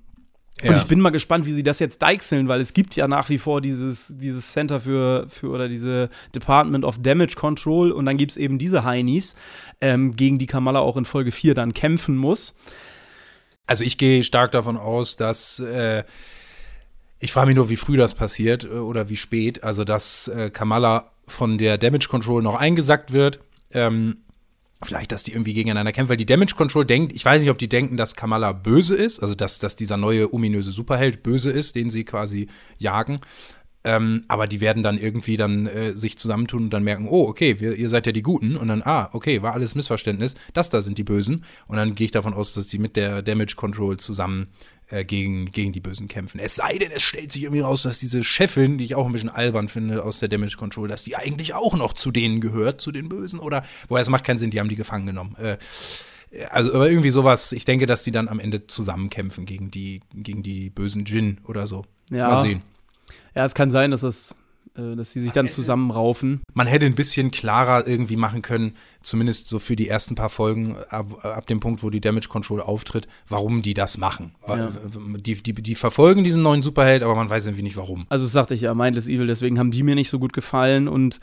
[0.63, 3.29] und ich bin mal gespannt, wie sie das jetzt deichseln, weil es gibt ja nach
[3.29, 8.17] wie vor dieses, dieses Center für, für oder diese Department of Damage Control und dann
[8.17, 9.35] gibt es eben diese Heinis,
[9.81, 12.55] ähm, gegen die Kamala auch in Folge 4 dann kämpfen muss.
[13.67, 16.03] Also ich gehe stark davon aus, dass äh,
[17.19, 19.63] ich frage mich nur, wie früh das passiert äh, oder wie spät.
[19.63, 23.39] Also dass äh, Kamala von der Damage Control noch eingesackt wird.
[23.71, 24.17] Ähm,
[24.83, 27.59] Vielleicht, dass die irgendwie gegeneinander kämpfen, weil die Damage Control denkt, ich weiß nicht, ob
[27.59, 31.75] die denken, dass Kamala böse ist, also dass, dass dieser neue ominöse Superheld böse ist,
[31.75, 32.47] den sie quasi
[32.79, 33.19] jagen.
[33.83, 37.59] Ähm, aber die werden dann irgendwie dann äh, sich zusammentun und dann merken, oh, okay,
[37.59, 38.55] wir, ihr seid ja die Guten.
[38.55, 40.35] Und dann, ah, okay, war alles Missverständnis.
[40.53, 41.45] Das da sind die Bösen.
[41.67, 44.47] Und dann gehe ich davon aus, dass die mit der Damage Control zusammen
[44.91, 46.39] äh, gegen, gegen die Bösen kämpfen.
[46.39, 49.11] Es sei denn, es stellt sich irgendwie raus, dass diese Chefin, die ich auch ein
[49.11, 52.81] bisschen albern finde aus der Damage Control, dass die eigentlich auch noch zu denen gehört,
[52.81, 53.39] zu den Bösen.
[53.39, 55.35] Oder, woher es macht keinen Sinn, die haben die gefangen genommen.
[55.37, 55.57] Äh,
[56.49, 60.43] also, aber irgendwie sowas, ich denke, dass die dann am Ende zusammenkämpfen gegen die, gegen
[60.43, 61.85] die bösen Djinn oder so.
[62.09, 62.29] Ja.
[62.29, 62.61] Mal sehen.
[63.35, 64.35] Ja, es kann sein, dass das äh,
[64.73, 66.41] dass sie sich dann zusammenraufen.
[66.53, 70.77] Man hätte ein bisschen klarer irgendwie machen können, zumindest so für die ersten paar Folgen,
[70.89, 74.33] ab, ab dem Punkt, wo die Damage Control auftritt, warum die das machen.
[74.47, 74.71] Ja.
[75.17, 78.05] Die, die, die verfolgen diesen neuen Superheld, aber man weiß irgendwie nicht warum.
[78.09, 80.87] Also das sagte ich ja, Mindless Evil, deswegen haben die mir nicht so gut gefallen
[80.87, 81.19] und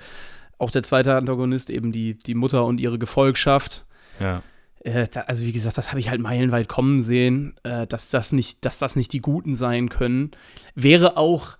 [0.58, 3.86] auch der zweite Antagonist, eben die, die Mutter und ihre Gefolgschaft.
[4.20, 4.42] Ja.
[4.80, 8.64] Äh, also wie gesagt, das habe ich halt meilenweit kommen sehen, äh, dass, das nicht,
[8.64, 10.32] dass das nicht die Guten sein können.
[10.74, 11.56] Wäre auch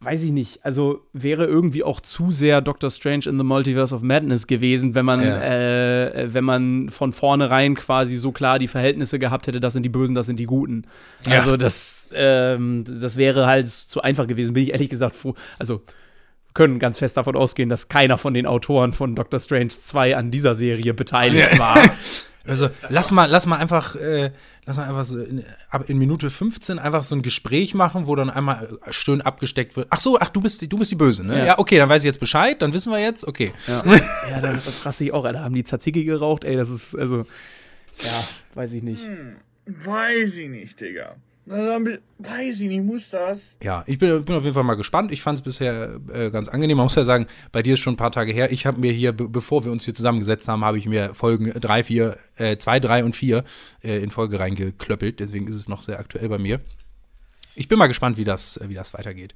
[0.00, 4.02] weiß ich nicht, also wäre irgendwie auch zu sehr Doctor Strange in the Multiverse of
[4.02, 5.40] Madness gewesen, wenn man, ja.
[5.40, 9.88] äh, wenn man von vornherein quasi so klar die Verhältnisse gehabt hätte, das sind die
[9.88, 10.84] Bösen, das sind die Guten.
[11.24, 11.36] Ja.
[11.36, 15.34] Also das, ähm, das wäre halt zu einfach gewesen, bin ich ehrlich gesagt froh.
[15.58, 15.82] Also
[16.52, 20.30] können ganz fest davon ausgehen, dass keiner von den Autoren von Doctor Strange 2 an
[20.30, 21.58] dieser Serie beteiligt ja.
[21.58, 21.82] war.
[22.48, 24.30] Also lass mal, lass mal einfach, äh,
[24.66, 25.44] lass mal einfach so in,
[25.86, 29.86] in, Minute 15 einfach so ein Gespräch machen, wo dann einmal äh, schön abgesteckt wird.
[29.90, 31.38] Ach so, ach, du bist, du bist die Böse, ne?
[31.38, 31.44] Ja.
[31.46, 33.52] ja okay, dann weiß ich jetzt Bescheid, dann wissen wir jetzt, okay.
[33.66, 33.84] Ja,
[34.30, 35.42] ja das raste ich auch, Alter.
[35.42, 37.24] Haben die Tzatziki geraucht, ey, das ist, also,
[38.02, 39.04] ja, weiß ich nicht.
[39.04, 39.36] Hm,
[39.66, 41.16] weiß ich nicht, Digga.
[41.46, 43.38] Weiß ich nicht, muss das?
[43.62, 45.12] Ja, ich bin, bin auf jeden Fall mal gespannt.
[45.12, 46.76] Ich fand es bisher äh, ganz angenehm.
[46.76, 48.50] Man muss ja sagen, bei dir ist schon ein paar Tage her.
[48.50, 51.84] Ich habe mir hier, bevor wir uns hier zusammengesetzt haben, habe ich mir Folgen 3,
[51.84, 52.16] 4,
[52.58, 53.44] 2, 3 und 4
[53.84, 55.20] äh, in Folge reingeklöppelt.
[55.20, 56.60] Deswegen ist es noch sehr aktuell bei mir.
[57.54, 59.34] Ich bin mal gespannt, wie das, wie das weitergeht.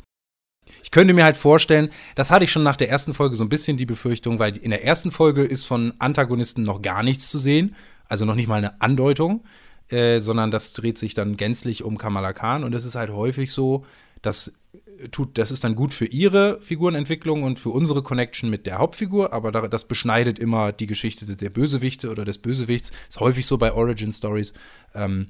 [0.83, 3.49] Ich könnte mir halt vorstellen, das hatte ich schon nach der ersten Folge so ein
[3.49, 7.39] bisschen die Befürchtung, weil in der ersten Folge ist von Antagonisten noch gar nichts zu
[7.39, 7.75] sehen,
[8.09, 9.45] also noch nicht mal eine Andeutung.
[9.91, 13.53] Äh, sondern das dreht sich dann gänzlich um Kamala Khan und es ist halt häufig
[13.53, 13.85] so,
[14.23, 14.55] dass
[14.99, 18.79] äh, tut, das ist dann gut für ihre Figurenentwicklung und für unsere Connection mit der
[18.79, 22.93] Hauptfigur, aber das beschneidet immer die Geschichte der Bösewichte oder des Bösewichts.
[23.09, 24.53] Ist häufig so bei Origin Stories.
[24.95, 25.29] Ähm,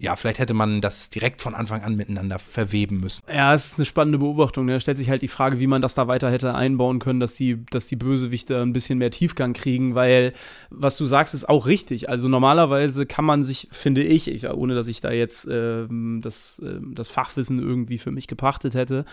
[0.00, 3.22] ja, vielleicht hätte man das direkt von Anfang an miteinander verweben müssen.
[3.28, 4.66] Ja, es ist eine spannende Beobachtung.
[4.66, 7.34] Da stellt sich halt die Frage, wie man das da weiter hätte einbauen können, dass
[7.34, 10.32] die, dass die Bösewichte ein bisschen mehr Tiefgang kriegen, weil
[10.70, 12.08] was du sagst, ist auch richtig.
[12.08, 15.86] Also normalerweise kann man sich, finde ich, ich ohne dass ich da jetzt äh,
[16.20, 19.04] das, äh, das Fachwissen irgendwie für mich gepachtet hätte,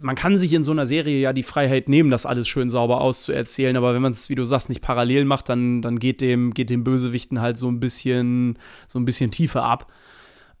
[0.00, 3.00] man kann sich in so einer Serie ja die Freiheit nehmen, das alles schön sauber
[3.00, 6.54] auszuerzählen, aber wenn man es, wie du sagst, nicht parallel macht, dann, dann geht dem,
[6.54, 9.92] geht dem Bösewichten halt so ein bisschen, so ein bisschen tiefer ab.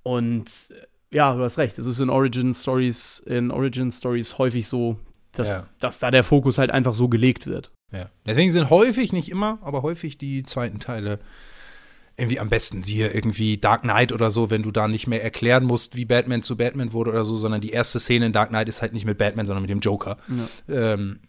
[0.02, 4.66] Und äh, ja, du hast recht, es ist in Origin Stories, in Origin Stories häufig
[4.66, 4.96] so,
[5.32, 5.66] dass, ja.
[5.80, 7.72] dass da der Fokus halt einfach so gelegt wird.
[7.92, 8.08] Ja.
[8.26, 11.18] Deswegen sind häufig, nicht immer, aber häufig die zweiten Teile
[12.16, 12.82] irgendwie am besten.
[12.82, 16.42] Siehe irgendwie Dark Knight oder so, wenn du da nicht mehr erklären musst, wie Batman
[16.42, 19.06] zu Batman wurde oder so, sondern die erste Szene in Dark Knight ist halt nicht
[19.06, 20.18] mit Batman, sondern mit dem Joker.
[20.68, 20.94] Ja.
[20.94, 21.20] Ähm,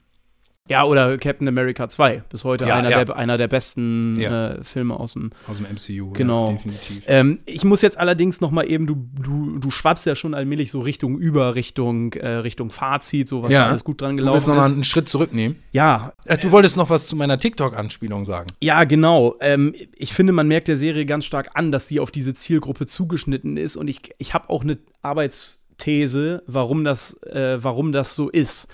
[0.70, 3.04] ja, oder Captain America 2, bis heute ja, einer, ja.
[3.04, 4.52] Der, einer der besten ja.
[4.52, 6.14] äh, Filme aus dem, aus dem MCU.
[6.14, 6.54] Genau.
[6.54, 7.04] definitiv.
[7.08, 10.72] Ähm, ich muss jetzt allerdings noch mal eben, du, du, du schwappst ja schon allmählich
[10.72, 13.68] so Richtung Über, Richtung, äh, Richtung Fazit, so was ja.
[13.68, 14.48] alles gut dran gelaufen ist.
[14.48, 15.58] Du willst noch mal einen Schritt zurücknehmen?
[15.74, 16.14] Ja.
[16.24, 18.48] Äh, du wolltest noch was zu meiner TikTok-Anspielung sagen.
[18.62, 19.36] Ja, genau.
[19.42, 22.88] Ähm, ich finde, man merkt der Serie ganz stark an, dass sie auf diese Zielgruppe
[22.88, 28.30] zugeschnitten ist und ich, ich habe auch eine Arbeitsthese, warum das, äh, warum das so
[28.30, 28.70] ist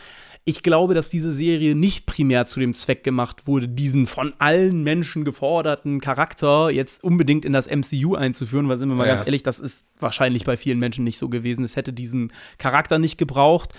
[0.45, 4.83] ich glaube, dass diese Serie nicht primär zu dem Zweck gemacht wurde, diesen von allen
[4.83, 9.15] Menschen geforderten Charakter jetzt unbedingt in das MCU einzuführen, weil sind wir mal ja.
[9.15, 11.63] ganz ehrlich, das ist wahrscheinlich bei vielen Menschen nicht so gewesen.
[11.63, 13.73] Es hätte diesen Charakter nicht gebraucht.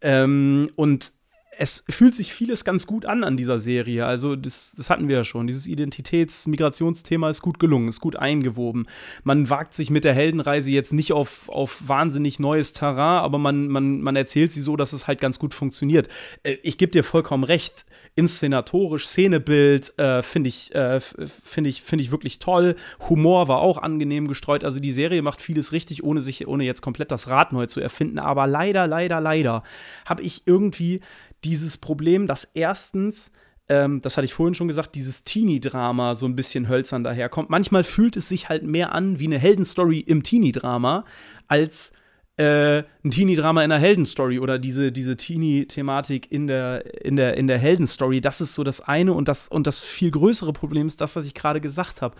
[0.00, 1.12] Ähm, und
[1.58, 4.06] es fühlt sich vieles ganz gut an an dieser Serie.
[4.06, 5.46] Also, das, das hatten wir ja schon.
[5.46, 8.86] Dieses Identitäts-Migrationsthema ist gut gelungen, ist gut eingewoben.
[9.22, 13.68] Man wagt sich mit der Heldenreise jetzt nicht auf, auf wahnsinnig neues Terrain, aber man,
[13.68, 16.08] man, man erzählt sie so, dass es halt ganz gut funktioniert.
[16.42, 17.84] Äh, ich gebe dir vollkommen recht.
[18.16, 22.76] Inszenatorisch, Szenebild äh, finde ich, äh, find ich, find ich wirklich toll.
[23.08, 24.64] Humor war auch angenehm gestreut.
[24.64, 27.80] Also, die Serie macht vieles richtig, ohne, sich, ohne jetzt komplett das Rad neu zu
[27.80, 28.18] erfinden.
[28.18, 29.64] Aber leider, leider, leider
[30.06, 31.00] habe ich irgendwie
[31.44, 33.32] dieses Problem, dass erstens
[33.68, 37.50] ähm, das hatte ich vorhin schon gesagt, dieses Teenie-Drama so ein bisschen hölzern daherkommt.
[37.50, 41.04] Manchmal fühlt es sich halt mehr an wie eine Heldenstory im Teenie-Drama
[41.48, 41.92] als
[42.36, 47.46] äh, ein Teenie-Drama in einer Heldenstory oder diese, diese Teenie-Thematik in der, in, der, in
[47.46, 48.20] der Heldenstory.
[48.20, 51.26] Das ist so das eine und das, und das viel größere Problem ist das, was
[51.26, 52.16] ich gerade gesagt habe.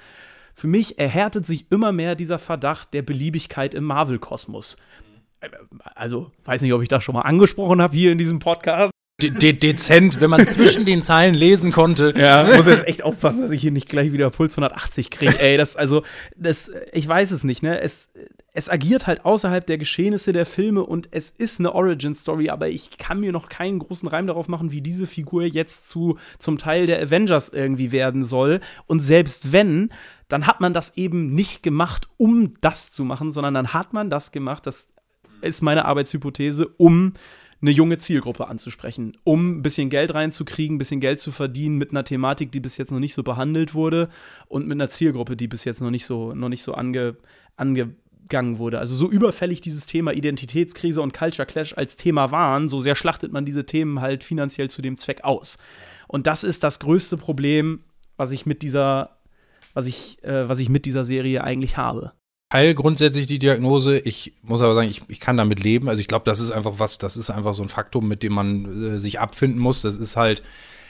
[0.54, 4.76] Für mich erhärtet sich immer mehr dieser Verdacht der Beliebigkeit im Marvel-Kosmos.
[5.94, 8.93] Also, weiß nicht, ob ich das schon mal angesprochen habe hier in diesem Podcast.
[9.22, 12.12] De de dezent, wenn man zwischen den Zeilen lesen konnte.
[12.16, 15.38] Ja, muss jetzt echt aufpassen, dass ich hier nicht gleich wieder Puls 180 kriege.
[15.38, 16.02] Ey, das, also,
[16.36, 17.80] das, ich weiß es nicht, ne?
[17.80, 18.08] Es,
[18.52, 22.98] es agiert halt außerhalb der Geschehnisse der Filme und es ist eine Origin-Story, aber ich
[22.98, 26.86] kann mir noch keinen großen Reim darauf machen, wie diese Figur jetzt zu, zum Teil
[26.86, 28.60] der Avengers irgendwie werden soll.
[28.86, 29.92] Und selbst wenn,
[30.28, 34.10] dann hat man das eben nicht gemacht, um das zu machen, sondern dann hat man
[34.10, 34.88] das gemacht, das
[35.40, 37.12] ist meine Arbeitshypothese, um
[37.64, 41.92] eine junge Zielgruppe anzusprechen, um ein bisschen Geld reinzukriegen, ein bisschen Geld zu verdienen mit
[41.92, 44.10] einer Thematik, die bis jetzt noch nicht so behandelt wurde
[44.48, 47.16] und mit einer Zielgruppe, die bis jetzt noch nicht so, noch nicht so ange,
[47.56, 48.80] angegangen wurde.
[48.80, 53.32] Also so überfällig dieses Thema Identitätskrise und Culture Clash als Thema waren, so sehr schlachtet
[53.32, 55.56] man diese Themen halt finanziell zu dem Zweck aus.
[56.06, 57.80] Und das ist das größte Problem,
[58.18, 59.16] was ich mit dieser,
[59.72, 62.12] was ich, äh, was ich mit dieser Serie eigentlich habe
[62.54, 63.98] teile grundsätzlich die Diagnose.
[63.98, 65.88] Ich muss aber sagen, ich, ich kann damit leben.
[65.88, 68.32] Also ich glaube, das ist einfach was, das ist einfach so ein Faktum, mit dem
[68.32, 69.82] man äh, sich abfinden muss.
[69.82, 70.40] Das ist halt,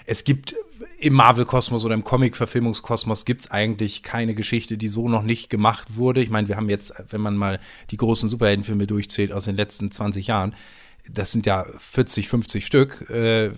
[0.05, 0.55] es gibt
[0.99, 5.97] im Marvel-Kosmos oder im Comic-Verfilmungskosmos gibt es eigentlich keine Geschichte, die so noch nicht gemacht
[5.97, 6.21] wurde.
[6.21, 7.59] Ich meine, wir haben jetzt, wenn man mal
[7.91, 10.55] die großen Superheldenfilme durchzählt aus den letzten 20 Jahren,
[11.11, 13.11] das sind ja 40, 50 Stück.
[13.11, 13.51] Äh,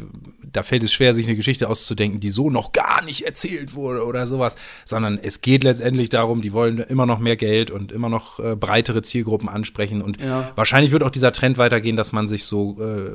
[0.53, 4.05] da fällt es schwer, sich eine Geschichte auszudenken, die so noch gar nicht erzählt wurde
[4.05, 8.09] oder sowas, sondern es geht letztendlich darum, die wollen immer noch mehr Geld und immer
[8.09, 10.03] noch äh, breitere Zielgruppen ansprechen.
[10.03, 10.51] Und ja.
[10.57, 13.11] wahrscheinlich wird auch dieser Trend weitergehen, dass man sich so äh,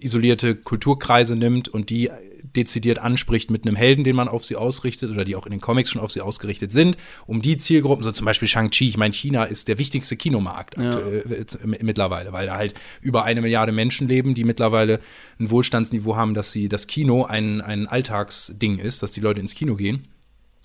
[0.00, 2.10] isolierte Kulturkreise nimmt und die
[2.58, 5.60] dezidiert anspricht mit einem Helden, den man auf sie ausrichtet oder die auch in den
[5.60, 6.96] Comics schon auf sie ausgerichtet sind,
[7.26, 10.90] um die Zielgruppen, so zum Beispiel Shang-Chi, ich meine, China ist der wichtigste Kinomarkt ja.
[10.98, 15.00] äh, mittlerweile, weil da halt über eine Milliarde Menschen leben, die mittlerweile
[15.38, 19.54] ein Wohlstandsniveau haben, dass sie das Kino ein, ein Alltagsding ist, dass die Leute ins
[19.54, 20.08] Kino gehen.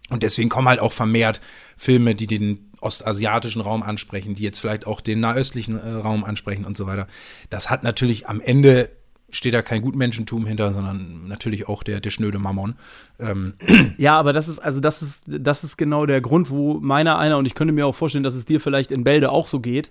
[0.10, 1.40] Und deswegen kommen halt auch vermehrt
[1.78, 6.66] Filme, die den ostasiatischen Raum ansprechen, die jetzt vielleicht auch den nahöstlichen äh, Raum ansprechen
[6.66, 7.08] und so weiter.
[7.50, 8.90] Das hat natürlich am Ende
[9.34, 12.76] steht da kein Gutmenschentum hinter, sondern natürlich auch der, der schnöde Mammon.
[13.20, 13.54] Ähm.
[13.98, 17.38] Ja, aber das ist, also das ist, das ist genau der Grund, wo meiner einer,
[17.38, 19.90] und ich könnte mir auch vorstellen, dass es dir vielleicht in Bälde auch so geht,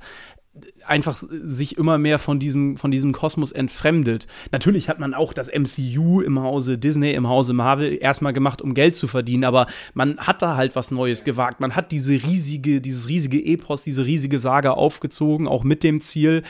[0.86, 4.26] einfach sich immer mehr von diesem, von diesem Kosmos entfremdet.
[4.50, 8.74] Natürlich hat man auch das MCU im Hause Disney, im Hause Marvel erstmal gemacht, um
[8.74, 11.60] Geld zu verdienen, aber man hat da halt was Neues gewagt.
[11.60, 16.42] Man hat diese riesige, dieses riesige Epos, diese riesige Saga aufgezogen, auch mit dem Ziel,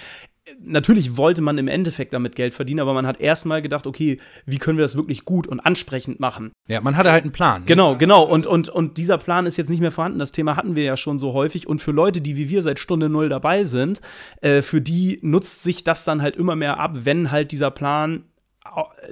[0.61, 4.59] natürlich wollte man im Endeffekt damit Geld verdienen, aber man hat erstmal gedacht, okay, wie
[4.59, 6.53] können wir das wirklich gut und ansprechend machen?
[6.69, 7.63] Ja, man hatte halt einen Plan.
[7.63, 7.67] Ne?
[7.67, 8.25] Genau, genau.
[8.25, 10.19] Und, und, und dieser Plan ist jetzt nicht mehr vorhanden.
[10.19, 11.67] Das Thema hatten wir ja schon so häufig.
[11.67, 14.01] Und für Leute, die wie wir seit Stunde Null dabei sind,
[14.41, 18.25] äh, für die nutzt sich das dann halt immer mehr ab, wenn halt dieser Plan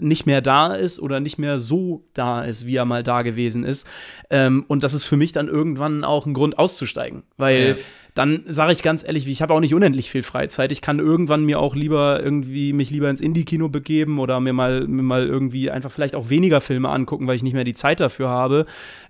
[0.01, 3.65] nicht mehr da ist oder nicht mehr so da ist, wie er mal da gewesen
[3.65, 3.87] ist.
[4.31, 7.25] Ähm, und das ist für mich dann irgendwann auch ein Grund auszusteigen.
[7.37, 7.85] Weil ja.
[8.15, 10.73] dann sage ich ganz ehrlich, ich habe auch nicht unendlich viel Freizeit.
[10.73, 14.87] Ich kann irgendwann mir auch lieber irgendwie mich lieber ins Indie-Kino begeben oder mir mal,
[14.87, 18.01] mir mal irgendwie einfach vielleicht auch weniger Filme angucken, weil ich nicht mehr die Zeit
[18.01, 18.67] dafür habe,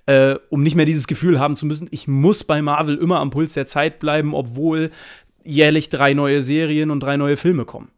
[0.06, 3.30] äh, um nicht mehr dieses Gefühl haben zu müssen, ich muss bei Marvel immer am
[3.30, 4.90] Puls der Zeit bleiben, obwohl
[5.44, 7.90] jährlich drei neue Serien und drei neue Filme kommen.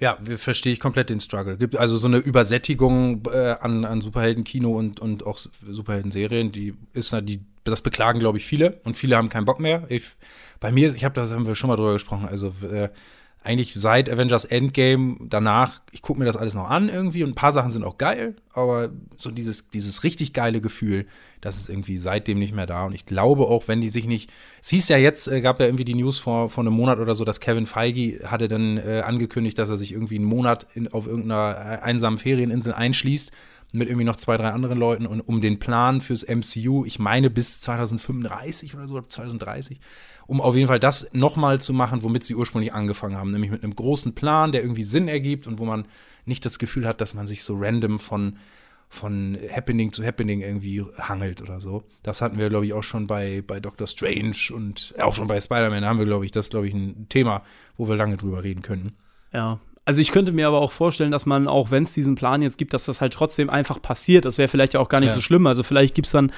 [0.00, 1.56] Ja, verstehe ich komplett den Struggle.
[1.56, 7.12] Gibt also so eine Übersättigung äh, an, an Superheldenkino und, und auch Superhelden-Serien, die ist
[7.22, 9.84] die, das beklagen, glaube ich, viele und viele haben keinen Bock mehr.
[9.88, 10.04] Ich,
[10.60, 12.88] bei mir, ich habe das haben wir schon mal drüber gesprochen, also äh,
[13.44, 17.34] eigentlich seit Avengers Endgame danach, ich gucke mir das alles noch an irgendwie und ein
[17.34, 21.06] paar Sachen sind auch geil, aber so dieses, dieses richtig geile Gefühl,
[21.42, 22.86] das ist irgendwie seitdem nicht mehr da.
[22.86, 24.32] Und ich glaube auch, wenn die sich nicht,
[24.62, 27.14] es hieß ja jetzt, äh, gab ja irgendwie die News vor, vor einem Monat oder
[27.14, 30.90] so, dass Kevin Feige hatte dann äh, angekündigt, dass er sich irgendwie einen Monat in,
[30.90, 33.30] auf irgendeiner einsamen Ferieninsel einschließt
[33.74, 37.28] mit irgendwie noch zwei, drei anderen Leuten und um den Plan fürs MCU, ich meine
[37.28, 39.80] bis 2035 oder so, 2030,
[40.26, 43.64] um auf jeden Fall das nochmal zu machen, womit sie ursprünglich angefangen haben, nämlich mit
[43.64, 45.86] einem großen Plan, der irgendwie Sinn ergibt und wo man
[46.24, 48.38] nicht das Gefühl hat, dass man sich so random von
[48.88, 51.82] von Happening zu Happening irgendwie hangelt oder so.
[52.04, 55.40] Das hatten wir, glaube ich, auch schon bei, bei Doctor Strange und auch schon bei
[55.40, 57.42] Spider-Man haben wir, glaube ich, das, glaube ich, ein Thema,
[57.76, 58.92] wo wir lange drüber reden können.
[59.32, 62.42] Ja, also ich könnte mir aber auch vorstellen, dass man, auch wenn es diesen Plan
[62.42, 64.24] jetzt gibt, dass das halt trotzdem einfach passiert.
[64.24, 65.14] Das wäre vielleicht auch gar nicht ja.
[65.14, 65.46] so schlimm.
[65.46, 66.32] Also vielleicht gibt es dann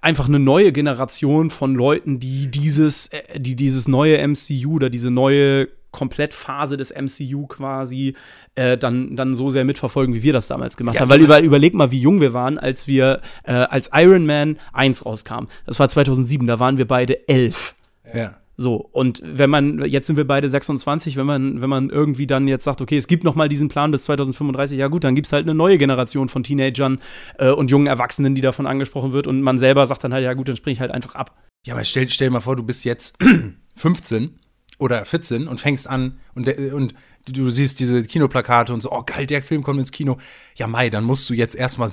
[0.00, 5.10] einfach eine neue Generation von Leuten, die dieses, äh, die dieses neue MCU oder diese
[5.10, 8.14] neue Komplettphase des MCU quasi
[8.54, 11.10] äh, dann, dann so sehr mitverfolgen, wie wir das damals gemacht ja, haben.
[11.10, 15.04] Weil über, überleg mal, wie jung wir waren, als wir, äh, als Iron Man 1
[15.04, 15.46] rauskam.
[15.66, 17.74] Das war 2007, da waren wir beide elf.
[18.14, 18.39] Ja.
[18.60, 22.46] So, und wenn man, jetzt sind wir beide 26, wenn man, wenn man irgendwie dann
[22.46, 25.28] jetzt sagt, okay, es gibt noch mal diesen Plan bis 2035, ja gut, dann gibt
[25.28, 26.98] es halt eine neue Generation von Teenagern
[27.38, 30.34] äh, und jungen Erwachsenen, die davon angesprochen wird und man selber sagt dann halt, ja
[30.34, 31.42] gut, dann springe ich halt einfach ab.
[31.64, 33.16] Ja, aber stell, stell mal vor, du bist jetzt
[33.76, 34.38] 15
[34.80, 36.94] oder 14 und fängst an und, und
[37.28, 40.16] du siehst diese Kinoplakate und so, oh geil, der Film kommt ins Kino.
[40.56, 41.90] Ja, Mai, dann musst du jetzt erstmal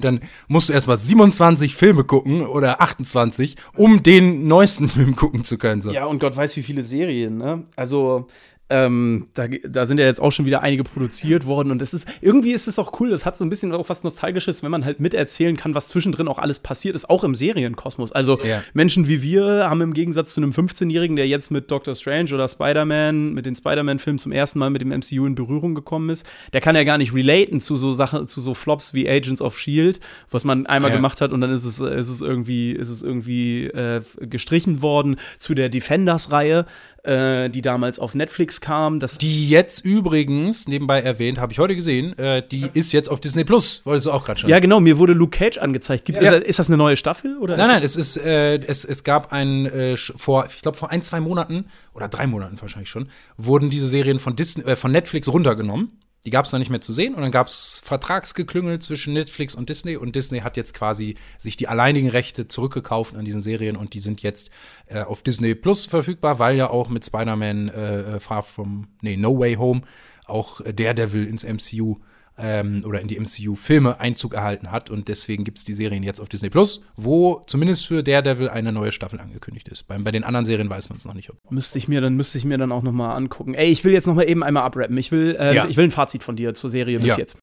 [0.00, 5.58] dann musst du erstmal 27 Filme gucken oder 28, um den neuesten Film gucken zu
[5.58, 5.82] können.
[5.82, 5.90] So.
[5.90, 7.64] Ja, und Gott weiß, wie viele Serien, ne?
[7.76, 8.26] Also,
[8.70, 12.06] ähm, da, da, sind ja jetzt auch schon wieder einige produziert worden und es ist
[12.20, 13.10] irgendwie ist es auch cool.
[13.10, 16.28] Das hat so ein bisschen auch was Nostalgisches, wenn man halt miterzählen kann, was zwischendrin
[16.28, 18.12] auch alles passiert ist, auch im Serienkosmos.
[18.12, 18.62] Also ja.
[18.72, 22.48] Menschen wie wir haben im Gegensatz zu einem 15-Jährigen, der jetzt mit Doctor Strange oder
[22.48, 26.60] Spider-Man, mit den Spider-Man-Filmen zum ersten Mal mit dem MCU in Berührung gekommen ist, der
[26.60, 30.00] kann ja gar nicht relaten zu so Sachen, zu so Flops wie Agents of Shield,
[30.30, 30.96] was man einmal ja.
[30.96, 35.16] gemacht hat und dann ist es, ist es irgendwie, ist es irgendwie äh, gestrichen worden
[35.38, 36.66] zu der Defenders-Reihe
[37.04, 39.00] äh, die damals auf Netflix kam.
[39.00, 43.20] Das die jetzt übrigens, nebenbei erwähnt, habe ich heute gesehen, äh, die ist jetzt auf
[43.20, 43.84] Disney Plus.
[43.84, 44.50] Wolltest du auch gerade schon.
[44.50, 46.04] Ja, genau, mir wurde Luke Cage angezeigt.
[46.04, 46.32] Gibt's, ja.
[46.32, 47.38] ist, ist, das eine neue Staffel?
[47.38, 50.90] Oder nein, nein, es ist, äh, es, es gab ein, äh, vor, ich glaube, vor
[50.90, 54.92] ein, zwei Monaten oder drei Monaten wahrscheinlich schon, wurden diese Serien von, Disney, äh, von
[54.92, 56.00] Netflix runtergenommen.
[56.26, 59.54] Die gab es dann nicht mehr zu sehen und dann gab es Vertragsgeklüngel zwischen Netflix
[59.54, 63.76] und Disney und Disney hat jetzt quasi sich die alleinigen Rechte zurückgekauft an diesen Serien
[63.76, 64.50] und die sind jetzt
[64.86, 69.16] äh, auf Disney Plus verfügbar, weil ja auch mit Spider-Man äh, äh Far From, nee,
[69.16, 69.82] No Way Home
[70.26, 72.00] auch Daredevil ins MCU
[72.40, 74.90] ähm, oder in die MCU-Filme Einzug erhalten hat.
[74.90, 78.72] Und deswegen gibt es die Serien jetzt auf Disney Plus, wo zumindest für Daredevil eine
[78.72, 79.86] neue Staffel angekündigt ist.
[79.86, 81.30] Bei, bei den anderen Serien weiß man es noch nicht.
[81.50, 83.54] Müsste ich mir dann müsste ich mir dann auch noch mal angucken.
[83.54, 84.96] Ey, ich will jetzt noch mal eben einmal abrappen.
[84.96, 85.66] Ich will, äh, ja.
[85.66, 87.18] ich will ein Fazit von dir zur Serie bis ja.
[87.18, 87.36] jetzt.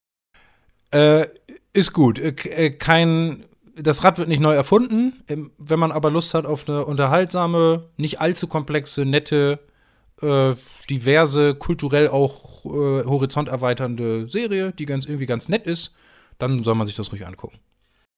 [0.92, 1.28] Äh,
[1.74, 2.20] ist gut.
[2.20, 3.44] Äh, äh, kein
[3.80, 5.22] das Rad wird nicht neu erfunden.
[5.28, 9.60] Ähm, wenn man aber Lust hat auf eine unterhaltsame, nicht allzu komplexe, nette
[10.22, 10.56] äh,
[10.90, 15.94] diverse, kulturell auch äh, horizonterweiternde Serie, die ganz irgendwie ganz nett ist,
[16.38, 17.60] dann soll man sich das ruhig angucken.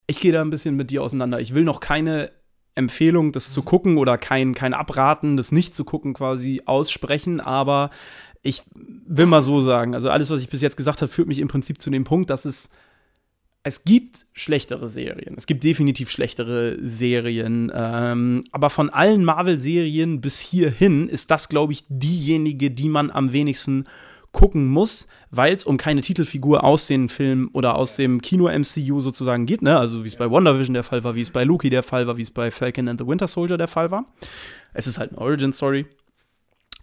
[0.08, 1.40] Ich gehe da ein bisschen mit dir auseinander.
[1.40, 2.32] Ich will noch keine
[2.76, 7.90] Empfehlung, das zu gucken oder kein, kein Abraten, das nicht zu gucken quasi aussprechen, aber
[8.42, 11.40] ich will mal so sagen, also alles, was ich bis jetzt gesagt habe, führt mich
[11.40, 12.70] im Prinzip zu dem Punkt, dass es
[13.64, 15.36] es gibt schlechtere Serien.
[15.38, 17.72] Es gibt definitiv schlechtere Serien.
[17.74, 23.34] Ähm, aber von allen Marvel-Serien bis hierhin ist das, glaube ich, diejenige, die man am
[23.34, 23.86] wenigsten
[24.32, 29.46] gucken muss, weil es um keine Titelfigur aus den Filmen oder aus dem Kino-MCU sozusagen
[29.46, 29.62] geht.
[29.62, 29.78] Ne?
[29.78, 32.18] Also wie es bei WandaVision der Fall war, wie es bei Loki der Fall war,
[32.18, 34.06] wie es bei Falcon and the Winter Soldier der Fall war.
[34.74, 35.86] Es ist halt eine Origin-Story.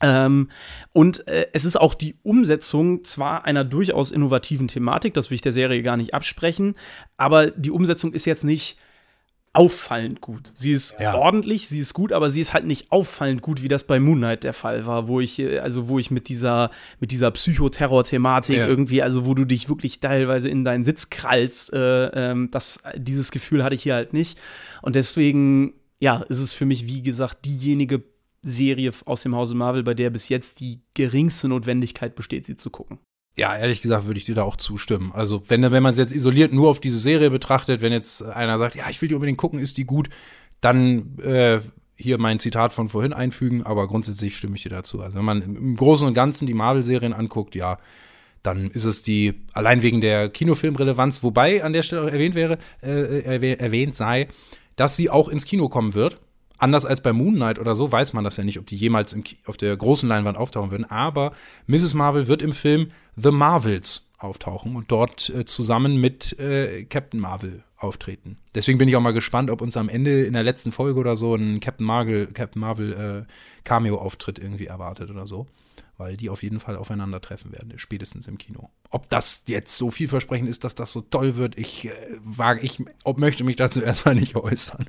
[0.03, 0.51] Ähm,
[0.93, 5.43] und äh, es ist auch die Umsetzung zwar einer durchaus innovativen Thematik, das will ich
[5.43, 6.75] der Serie gar nicht absprechen,
[7.17, 8.77] aber die Umsetzung ist jetzt nicht
[9.55, 10.53] auffallend gut.
[10.57, 11.15] Sie ist ja.
[11.15, 14.19] ordentlich, sie ist gut, aber sie ist halt nicht auffallend gut, wie das bei Moon
[14.19, 16.71] Knight der Fall war, wo ich äh, also wo ich mit dieser
[17.01, 18.67] mit dieser Psychoterror-Thematik ja.
[18.67, 23.31] irgendwie, also wo du dich wirklich teilweise in deinen Sitz krallst, äh, ähm, das dieses
[23.31, 24.39] Gefühl hatte ich hier halt nicht
[24.83, 28.03] und deswegen ja, ist es für mich wie gesagt diejenige
[28.47, 32.71] Serie aus dem Hause Marvel, bei der bis jetzt die geringste Notwendigkeit besteht, sie zu
[32.71, 32.99] gucken.
[33.37, 35.13] Ja, ehrlich gesagt würde ich dir da auch zustimmen.
[35.13, 38.57] Also, wenn, wenn man es jetzt isoliert nur auf diese Serie betrachtet, wenn jetzt einer
[38.57, 40.09] sagt, ja, ich will die unbedingt gucken, ist die gut,
[40.63, 41.61] dann äh,
[41.97, 45.03] hier mein Zitat von vorhin einfügen, aber grundsätzlich stimme ich dir dazu.
[45.03, 47.79] Also, wenn man im Großen und Ganzen die Marvel-Serien anguckt, ja,
[48.43, 52.59] dann ist es die, allein wegen der Kinofilmrelevanz, wobei an der Stelle auch erwähnt wäre,
[52.81, 54.29] äh, erwähnt sei,
[54.77, 56.21] dass sie auch ins Kino kommen wird
[56.59, 59.13] anders als bei Moon Knight oder so, weiß man das ja nicht, ob die jemals
[59.13, 60.85] im, auf der großen Leinwand auftauchen würden.
[60.85, 61.33] Aber
[61.67, 61.95] Mrs.
[61.95, 67.63] Marvel wird im Film The Marvels auftauchen und dort äh, zusammen mit äh, Captain Marvel
[67.79, 68.39] auftreten.
[68.55, 71.17] Deswegen bin ich auch mal gespannt, ob uns am Ende in der letzten Folge oder
[71.17, 73.33] so ein Captain Marvel, Captain Marvel äh,
[73.65, 75.47] Cameo-Auftritt irgendwie erwartet oder so
[75.99, 78.69] weil die auf jeden Fall aufeinandertreffen werden, spätestens im Kino.
[78.91, 81.93] Ob das jetzt so vielversprechend ist, dass das so toll wird, ich äh,
[82.23, 84.87] wage, ich ob, möchte mich dazu erstmal nicht äußern.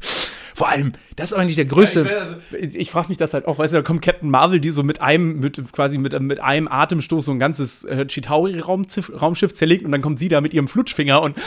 [0.54, 2.02] Vor allem, das ist eigentlich der größte.
[2.02, 2.36] Ja, ich, also,
[2.78, 5.02] ich frage mich das halt auch, weißt du, da kommt Captain Marvel, die so mit
[5.02, 10.02] einem, mit quasi mit, mit einem Atemstoß so ein ganzes äh, Chitauri-Raumschiff zerlegt und dann
[10.02, 11.38] kommt sie da mit ihrem Flutschfinger und,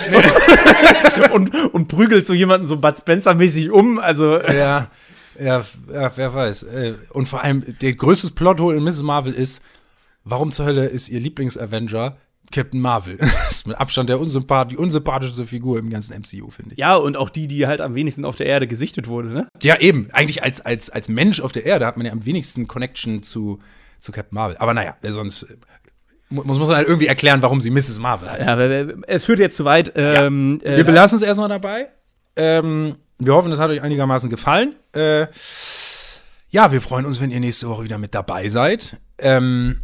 [1.33, 3.99] und, und, prügelt so jemanden so Bud Spencer-mäßig um.
[3.99, 4.41] Also.
[4.41, 4.91] Ja.
[5.41, 6.63] Ja, ja, wer weiß.
[6.65, 9.03] Äh, und vor allem, der größte Plothole in Mrs.
[9.03, 9.63] Marvel ist,
[10.25, 12.17] warum zur Hölle ist ihr Lieblings-Avenger
[12.51, 13.17] Captain Marvel.
[13.21, 16.79] Das ist mit Abstand der unsympath die unsympathischste Figur im ganzen MCU, finde ich.
[16.79, 19.49] Ja, und auch die, die halt am wenigsten auf der Erde gesichtet wurde, ne?
[19.63, 20.09] Ja, eben.
[20.13, 23.61] Eigentlich als, als, als Mensch auf der Erde hat man ja am wenigsten Connection zu,
[23.99, 24.57] zu Captain Marvel.
[24.59, 25.57] Aber naja, sonst äh,
[26.29, 27.99] muss, muss man halt irgendwie erklären, warum sie Mrs.
[27.99, 28.49] Marvel heißt.
[28.49, 28.59] Ja,
[29.07, 29.93] es führt jetzt zu weit.
[29.97, 30.71] Ähm, ja.
[30.71, 31.89] Wir äh, belassen es erstmal dabei.
[32.37, 34.75] Ähm, wir hoffen, es hat euch einigermaßen gefallen.
[34.93, 35.27] Äh,
[36.49, 38.97] ja, wir freuen uns, wenn ihr nächste Woche wieder mit dabei seid.
[39.19, 39.83] Ähm,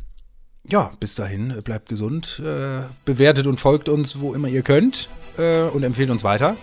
[0.68, 5.08] ja, bis dahin, äh, bleibt gesund, äh, bewertet und folgt uns, wo immer ihr könnt
[5.36, 6.56] äh, und empfehlt uns weiter.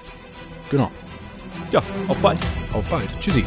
[0.70, 0.92] Genau.
[1.72, 2.40] Ja, auf bald.
[2.74, 3.10] Auf bald.
[3.20, 3.46] Tschüssi.